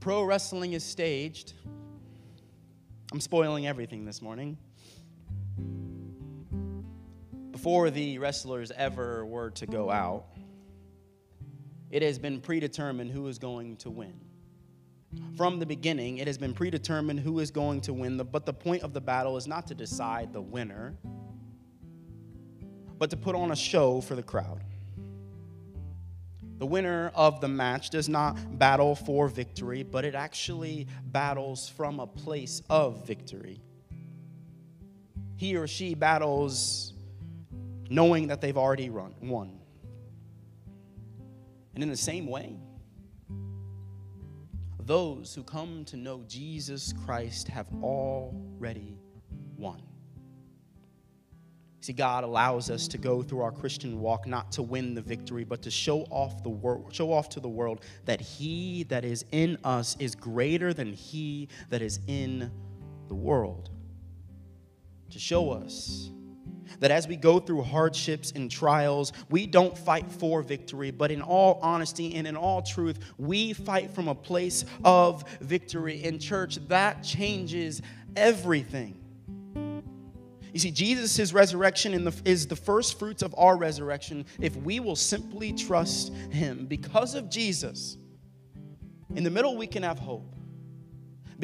Pro 0.00 0.24
wrestling 0.24 0.72
is 0.72 0.82
staged. 0.82 1.52
I'm 3.12 3.20
spoiling 3.20 3.68
everything 3.68 4.04
this 4.04 4.20
morning. 4.20 4.58
Before 7.52 7.90
the 7.90 8.18
wrestlers 8.18 8.72
ever 8.72 9.24
were 9.24 9.50
to 9.50 9.66
go 9.66 9.88
out, 9.88 10.24
it 11.92 12.02
has 12.02 12.18
been 12.18 12.40
predetermined 12.40 13.12
who 13.12 13.28
is 13.28 13.38
going 13.38 13.76
to 13.76 13.90
win. 13.90 14.33
From 15.36 15.58
the 15.58 15.66
beginning, 15.66 16.18
it 16.18 16.26
has 16.26 16.38
been 16.38 16.54
predetermined 16.54 17.20
who 17.20 17.40
is 17.40 17.50
going 17.50 17.80
to 17.82 17.92
win, 17.92 18.16
the, 18.16 18.24
but 18.24 18.46
the 18.46 18.52
point 18.52 18.82
of 18.82 18.92
the 18.92 19.00
battle 19.00 19.36
is 19.36 19.46
not 19.46 19.66
to 19.68 19.74
decide 19.74 20.32
the 20.32 20.40
winner, 20.40 20.94
but 22.98 23.10
to 23.10 23.16
put 23.16 23.34
on 23.34 23.50
a 23.50 23.56
show 23.56 24.00
for 24.00 24.14
the 24.14 24.22
crowd. 24.22 24.62
The 26.58 26.66
winner 26.66 27.10
of 27.14 27.40
the 27.40 27.48
match 27.48 27.90
does 27.90 28.08
not 28.08 28.58
battle 28.58 28.94
for 28.94 29.26
victory, 29.28 29.82
but 29.82 30.04
it 30.04 30.14
actually 30.14 30.86
battles 31.06 31.68
from 31.68 31.98
a 31.98 32.06
place 32.06 32.62
of 32.70 33.04
victory. 33.04 33.60
He 35.36 35.56
or 35.56 35.66
she 35.66 35.94
battles 35.94 36.92
knowing 37.90 38.28
that 38.28 38.40
they've 38.40 38.56
already 38.56 38.88
run, 38.88 39.14
won. 39.20 39.58
And 41.74 41.82
in 41.82 41.90
the 41.90 41.96
same 41.96 42.26
way, 42.28 42.56
those 44.86 45.34
who 45.34 45.42
come 45.42 45.84
to 45.86 45.96
know 45.96 46.22
Jesus 46.28 46.92
Christ 47.04 47.48
have 47.48 47.66
already 47.82 48.98
won. 49.56 49.82
See, 51.80 51.92
God 51.92 52.24
allows 52.24 52.70
us 52.70 52.88
to 52.88 52.98
go 52.98 53.22
through 53.22 53.42
our 53.42 53.52
Christian 53.52 54.00
walk 54.00 54.26
not 54.26 54.50
to 54.52 54.62
win 54.62 54.94
the 54.94 55.02
victory, 55.02 55.44
but 55.44 55.60
to 55.62 55.70
show 55.70 56.00
off 56.10 56.42
the 56.42 56.48
world, 56.48 56.94
show 56.94 57.12
off 57.12 57.28
to 57.30 57.40
the 57.40 57.48
world 57.48 57.84
that 58.06 58.22
He 58.22 58.84
that 58.84 59.04
is 59.04 59.24
in 59.32 59.58
us 59.64 59.94
is 59.98 60.14
greater 60.14 60.72
than 60.72 60.94
He 60.94 61.48
that 61.68 61.82
is 61.82 62.00
in 62.06 62.50
the 63.08 63.14
world. 63.14 63.68
To 65.10 65.18
show 65.18 65.50
us 65.50 66.10
that 66.80 66.90
as 66.90 67.08
we 67.08 67.16
go 67.16 67.38
through 67.38 67.62
hardships 67.62 68.32
and 68.32 68.50
trials, 68.50 69.12
we 69.30 69.46
don't 69.46 69.76
fight 69.76 70.10
for 70.10 70.42
victory, 70.42 70.90
but 70.90 71.10
in 71.10 71.22
all 71.22 71.58
honesty 71.62 72.14
and 72.14 72.26
in 72.26 72.36
all 72.36 72.62
truth, 72.62 72.98
we 73.18 73.52
fight 73.52 73.90
from 73.90 74.08
a 74.08 74.14
place 74.14 74.64
of 74.84 75.24
victory. 75.40 76.04
In 76.04 76.18
church, 76.18 76.58
that 76.68 77.02
changes 77.02 77.82
everything. 78.16 79.00
You 80.52 80.60
see, 80.60 80.70
Jesus' 80.70 81.32
resurrection 81.32 82.08
is 82.24 82.46
the 82.46 82.54
first 82.56 82.96
fruits 82.98 83.22
of 83.22 83.34
our 83.36 83.56
resurrection 83.56 84.24
if 84.40 84.54
we 84.56 84.78
will 84.78 84.94
simply 84.94 85.52
trust 85.52 86.12
Him. 86.30 86.66
Because 86.66 87.16
of 87.16 87.28
Jesus, 87.28 87.96
in 89.16 89.24
the 89.24 89.30
middle, 89.30 89.56
we 89.56 89.66
can 89.66 89.82
have 89.82 89.98
hope. 89.98 90.34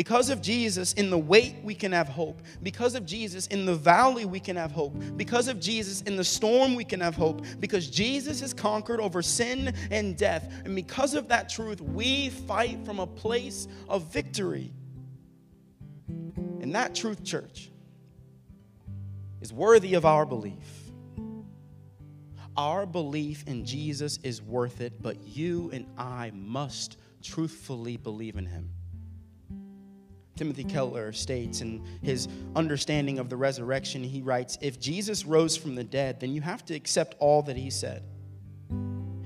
Because 0.00 0.30
of 0.30 0.40
Jesus, 0.40 0.94
in 0.94 1.10
the 1.10 1.18
wait, 1.18 1.56
we 1.62 1.74
can 1.74 1.92
have 1.92 2.08
hope. 2.08 2.40
Because 2.62 2.94
of 2.94 3.04
Jesus, 3.04 3.46
in 3.48 3.66
the 3.66 3.74
valley, 3.74 4.24
we 4.24 4.40
can 4.40 4.56
have 4.56 4.72
hope. 4.72 4.94
Because 5.14 5.46
of 5.46 5.60
Jesus, 5.60 6.00
in 6.00 6.16
the 6.16 6.24
storm, 6.24 6.74
we 6.74 6.84
can 6.84 7.00
have 7.00 7.14
hope. 7.14 7.44
Because 7.58 7.90
Jesus 7.90 8.40
has 8.40 8.54
conquered 8.54 8.98
over 8.98 9.20
sin 9.20 9.74
and 9.90 10.16
death. 10.16 10.50
And 10.64 10.74
because 10.74 11.12
of 11.12 11.28
that 11.28 11.50
truth, 11.50 11.82
we 11.82 12.30
fight 12.30 12.82
from 12.86 12.98
a 12.98 13.06
place 13.06 13.68
of 13.90 14.10
victory. 14.10 14.72
And 16.08 16.74
that 16.74 16.94
truth, 16.94 17.22
church, 17.22 17.70
is 19.42 19.52
worthy 19.52 19.92
of 19.92 20.06
our 20.06 20.24
belief. 20.24 20.92
Our 22.56 22.86
belief 22.86 23.44
in 23.46 23.66
Jesus 23.66 24.18
is 24.22 24.40
worth 24.40 24.80
it, 24.80 25.02
but 25.02 25.20
you 25.20 25.68
and 25.74 25.86
I 25.98 26.30
must 26.32 26.96
truthfully 27.22 27.98
believe 27.98 28.38
in 28.38 28.46
him. 28.46 28.70
Timothy 30.40 30.64
mm-hmm. 30.64 30.72
Keller 30.72 31.12
states 31.12 31.60
in 31.60 31.84
his 32.00 32.26
understanding 32.56 33.18
of 33.18 33.28
the 33.28 33.36
resurrection, 33.36 34.02
he 34.02 34.22
writes 34.22 34.56
If 34.62 34.80
Jesus 34.80 35.26
rose 35.26 35.54
from 35.54 35.74
the 35.74 35.84
dead, 35.84 36.18
then 36.18 36.32
you 36.32 36.40
have 36.40 36.64
to 36.64 36.74
accept 36.74 37.14
all 37.18 37.42
that 37.42 37.58
he 37.58 37.68
said. 37.68 38.02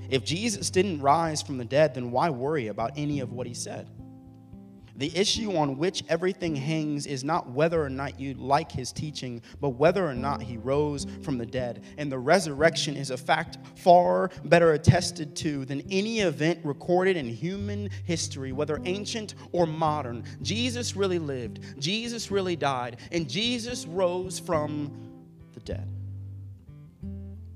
If 0.09 0.25
Jesus 0.25 0.69
didn't 0.69 1.01
rise 1.01 1.41
from 1.41 1.57
the 1.57 1.63
dead, 1.63 1.93
then 1.93 2.11
why 2.11 2.29
worry 2.31 2.67
about 2.67 2.91
any 2.97 3.21
of 3.21 3.31
what 3.31 3.47
he 3.47 3.53
said? 3.53 3.87
The 4.97 5.15
issue 5.15 5.55
on 5.57 5.77
which 5.77 6.03
everything 6.07 6.55
hangs 6.55 7.05
is 7.05 7.23
not 7.23 7.49
whether 7.49 7.83
or 7.83 7.89
not 7.89 8.19
you 8.19 8.33
like 8.35 8.71
his 8.71 8.93
teaching, 8.93 9.41
but 9.59 9.69
whether 9.69 10.05
or 10.07 10.13
not 10.13 10.41
he 10.41 10.57
rose 10.57 11.05
from 11.21 11.37
the 11.37 11.45
dead. 11.45 11.83
And 11.97 12.09
the 12.09 12.17
resurrection 12.17 12.95
is 12.95 13.11
a 13.11 13.17
fact 13.17 13.57
far 13.75 14.29
better 14.45 14.71
attested 14.71 15.35
to 15.37 15.65
than 15.65 15.81
any 15.91 16.21
event 16.21 16.59
recorded 16.63 17.17
in 17.17 17.27
human 17.27 17.89
history, 18.05 18.53
whether 18.53 18.79
ancient 18.85 19.35
or 19.51 19.65
modern. 19.65 20.23
Jesus 20.41 20.95
really 20.95 21.19
lived, 21.19 21.59
Jesus 21.79 22.31
really 22.31 22.55
died, 22.55 22.97
and 23.11 23.29
Jesus 23.29 23.85
rose 23.85 24.39
from 24.39 24.91
the 25.53 25.59
dead. 25.59 25.89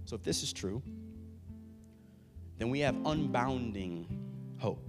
So 0.05 0.15
if 0.15 0.23
this 0.23 0.43
is 0.43 0.51
true, 0.51 0.81
then 2.57 2.69
we 2.69 2.79
have 2.81 2.95
unbounding 2.95 4.05
hope 4.57 4.88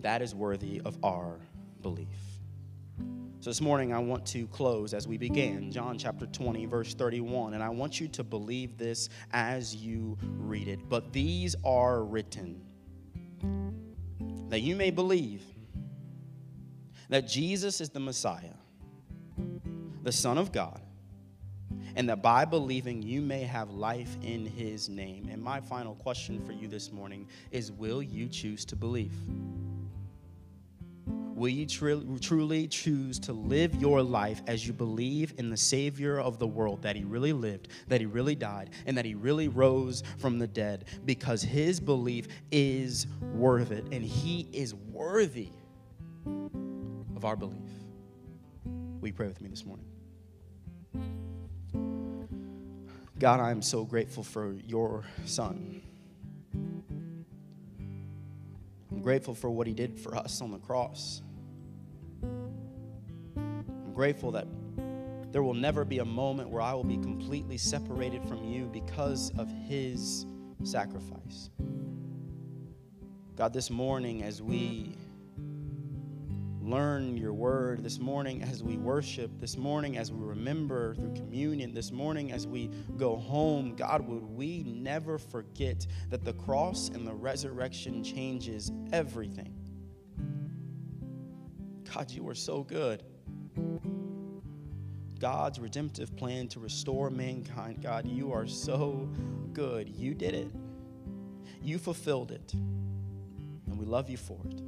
and 0.00 0.06
that 0.06 0.22
is 0.22 0.34
worthy 0.34 0.80
of 0.86 0.96
our 1.02 1.36
belief. 1.82 2.08
So 3.40 3.50
this 3.50 3.60
morning, 3.60 3.92
I 3.92 3.98
want 3.98 4.24
to 4.28 4.46
close 4.46 4.94
as 4.94 5.06
we 5.06 5.18
began, 5.18 5.70
John 5.70 5.98
chapter 5.98 6.24
20, 6.24 6.64
verse 6.64 6.94
31. 6.94 7.52
And 7.52 7.62
I 7.62 7.68
want 7.68 8.00
you 8.00 8.08
to 8.08 8.24
believe 8.24 8.78
this 8.78 9.10
as 9.30 9.76
you 9.76 10.16
read 10.22 10.68
it. 10.68 10.88
But 10.88 11.12
these 11.12 11.54
are 11.66 12.02
written 12.02 12.62
that 14.48 14.60
you 14.60 14.74
may 14.74 14.90
believe 14.90 15.42
that 17.10 17.28
Jesus 17.28 17.82
is 17.82 17.90
the 17.90 18.00
Messiah, 18.00 18.54
the 20.02 20.12
Son 20.12 20.38
of 20.38 20.50
God, 20.50 20.80
and 21.94 22.08
that 22.08 22.22
by 22.22 22.46
believing 22.46 23.02
you 23.02 23.20
may 23.20 23.42
have 23.42 23.68
life 23.68 24.16
in 24.22 24.46
his 24.46 24.88
name. 24.88 25.28
And 25.30 25.42
my 25.42 25.60
final 25.60 25.94
question 25.94 26.42
for 26.46 26.52
you 26.52 26.68
this 26.68 26.90
morning 26.90 27.28
is 27.50 27.70
Will 27.70 28.02
you 28.02 28.30
choose 28.30 28.64
to 28.64 28.76
believe? 28.76 29.12
Will 31.40 31.48
you 31.48 31.64
tr- 31.64 31.94
truly 32.20 32.68
choose 32.68 33.18
to 33.20 33.32
live 33.32 33.74
your 33.76 34.02
life 34.02 34.42
as 34.46 34.66
you 34.66 34.74
believe 34.74 35.32
in 35.38 35.48
the 35.48 35.56
Savior 35.56 36.20
of 36.20 36.38
the 36.38 36.46
world, 36.46 36.82
that 36.82 36.96
He 36.96 37.04
really 37.04 37.32
lived, 37.32 37.68
that 37.88 37.98
He 37.98 38.06
really 38.06 38.34
died, 38.34 38.68
and 38.84 38.98
that 38.98 39.06
He 39.06 39.14
really 39.14 39.48
rose 39.48 40.02
from 40.18 40.38
the 40.38 40.46
dead? 40.46 40.84
Because 41.06 41.40
His 41.40 41.80
belief 41.80 42.28
is 42.52 43.06
worth 43.32 43.70
it, 43.70 43.86
and 43.90 44.04
He 44.04 44.48
is 44.52 44.74
worthy 44.74 45.48
of 47.16 47.24
our 47.24 47.36
belief. 47.36 47.70
Will 49.00 49.08
you 49.08 49.14
pray 49.14 49.28
with 49.28 49.40
me 49.40 49.48
this 49.48 49.64
morning? 49.64 49.86
God, 53.18 53.40
I 53.40 53.50
am 53.50 53.62
so 53.62 53.86
grateful 53.86 54.24
for 54.24 54.52
your 54.66 55.04
Son. 55.24 55.80
I'm 58.92 59.00
grateful 59.00 59.34
for 59.34 59.48
what 59.48 59.66
He 59.66 59.72
did 59.72 59.98
for 59.98 60.14
us 60.14 60.42
on 60.42 60.50
the 60.50 60.58
cross 60.58 61.22
grateful 63.94 64.32
that 64.32 64.46
there 65.32 65.42
will 65.42 65.54
never 65.54 65.84
be 65.84 65.98
a 65.98 66.04
moment 66.04 66.50
where 66.50 66.62
I 66.62 66.74
will 66.74 66.84
be 66.84 66.96
completely 66.96 67.56
separated 67.58 68.24
from 68.24 68.44
you 68.44 68.66
because 68.72 69.30
of 69.38 69.50
his 69.68 70.26
sacrifice. 70.64 71.50
God, 73.36 73.52
this 73.52 73.70
morning 73.70 74.22
as 74.22 74.42
we 74.42 74.96
learn 76.60 77.16
your 77.16 77.32
word, 77.32 77.82
this 77.82 77.98
morning 77.98 78.42
as 78.42 78.62
we 78.62 78.76
worship, 78.76 79.30
this 79.40 79.56
morning 79.56 79.96
as 79.96 80.12
we 80.12 80.24
remember 80.24 80.94
through 80.94 81.14
communion, 81.14 81.74
this 81.74 81.90
morning 81.90 82.32
as 82.32 82.46
we 82.46 82.70
go 82.96 83.16
home, 83.16 83.74
God, 83.74 84.06
would 84.06 84.22
we 84.22 84.62
never 84.64 85.18
forget 85.18 85.86
that 86.10 86.24
the 86.24 86.34
cross 86.34 86.88
and 86.88 87.06
the 87.06 87.14
resurrection 87.14 88.04
changes 88.04 88.70
everything. 88.92 89.59
God, 91.94 92.10
you 92.10 92.28
are 92.28 92.34
so 92.34 92.62
good. 92.62 93.02
God's 95.18 95.58
redemptive 95.58 96.16
plan 96.16 96.48
to 96.48 96.60
restore 96.60 97.10
mankind. 97.10 97.82
God, 97.82 98.06
you 98.06 98.32
are 98.32 98.46
so 98.46 99.08
good. 99.52 99.88
You 99.88 100.14
did 100.14 100.34
it, 100.34 100.50
you 101.62 101.78
fulfilled 101.78 102.30
it, 102.30 102.52
and 102.54 103.78
we 103.78 103.84
love 103.84 104.08
you 104.08 104.16
for 104.16 104.38
it. 104.48 104.62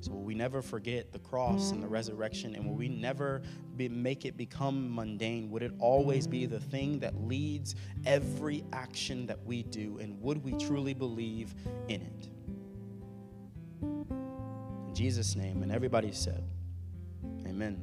So 0.00 0.12
will 0.12 0.22
we 0.22 0.34
never 0.34 0.62
forget 0.62 1.12
the 1.12 1.18
cross 1.18 1.72
and 1.72 1.82
the 1.82 1.88
resurrection, 1.88 2.54
and 2.54 2.64
will 2.64 2.76
we 2.76 2.88
never 2.88 3.42
be, 3.76 3.88
make 3.88 4.24
it 4.24 4.36
become 4.36 4.94
mundane? 4.94 5.50
Would 5.50 5.64
it 5.64 5.72
always 5.80 6.26
be 6.26 6.46
the 6.46 6.60
thing 6.60 7.00
that 7.00 7.20
leads 7.20 7.74
every 8.06 8.64
action 8.72 9.26
that 9.26 9.44
we 9.44 9.64
do? 9.64 9.98
And 9.98 10.20
would 10.22 10.42
we 10.44 10.52
truly 10.52 10.94
believe 10.94 11.54
in 11.88 12.00
it? 12.00 12.28
Jesus' 14.98 15.36
name, 15.36 15.62
and 15.62 15.70
everybody 15.70 16.10
said, 16.10 16.42
Amen. 17.46 17.80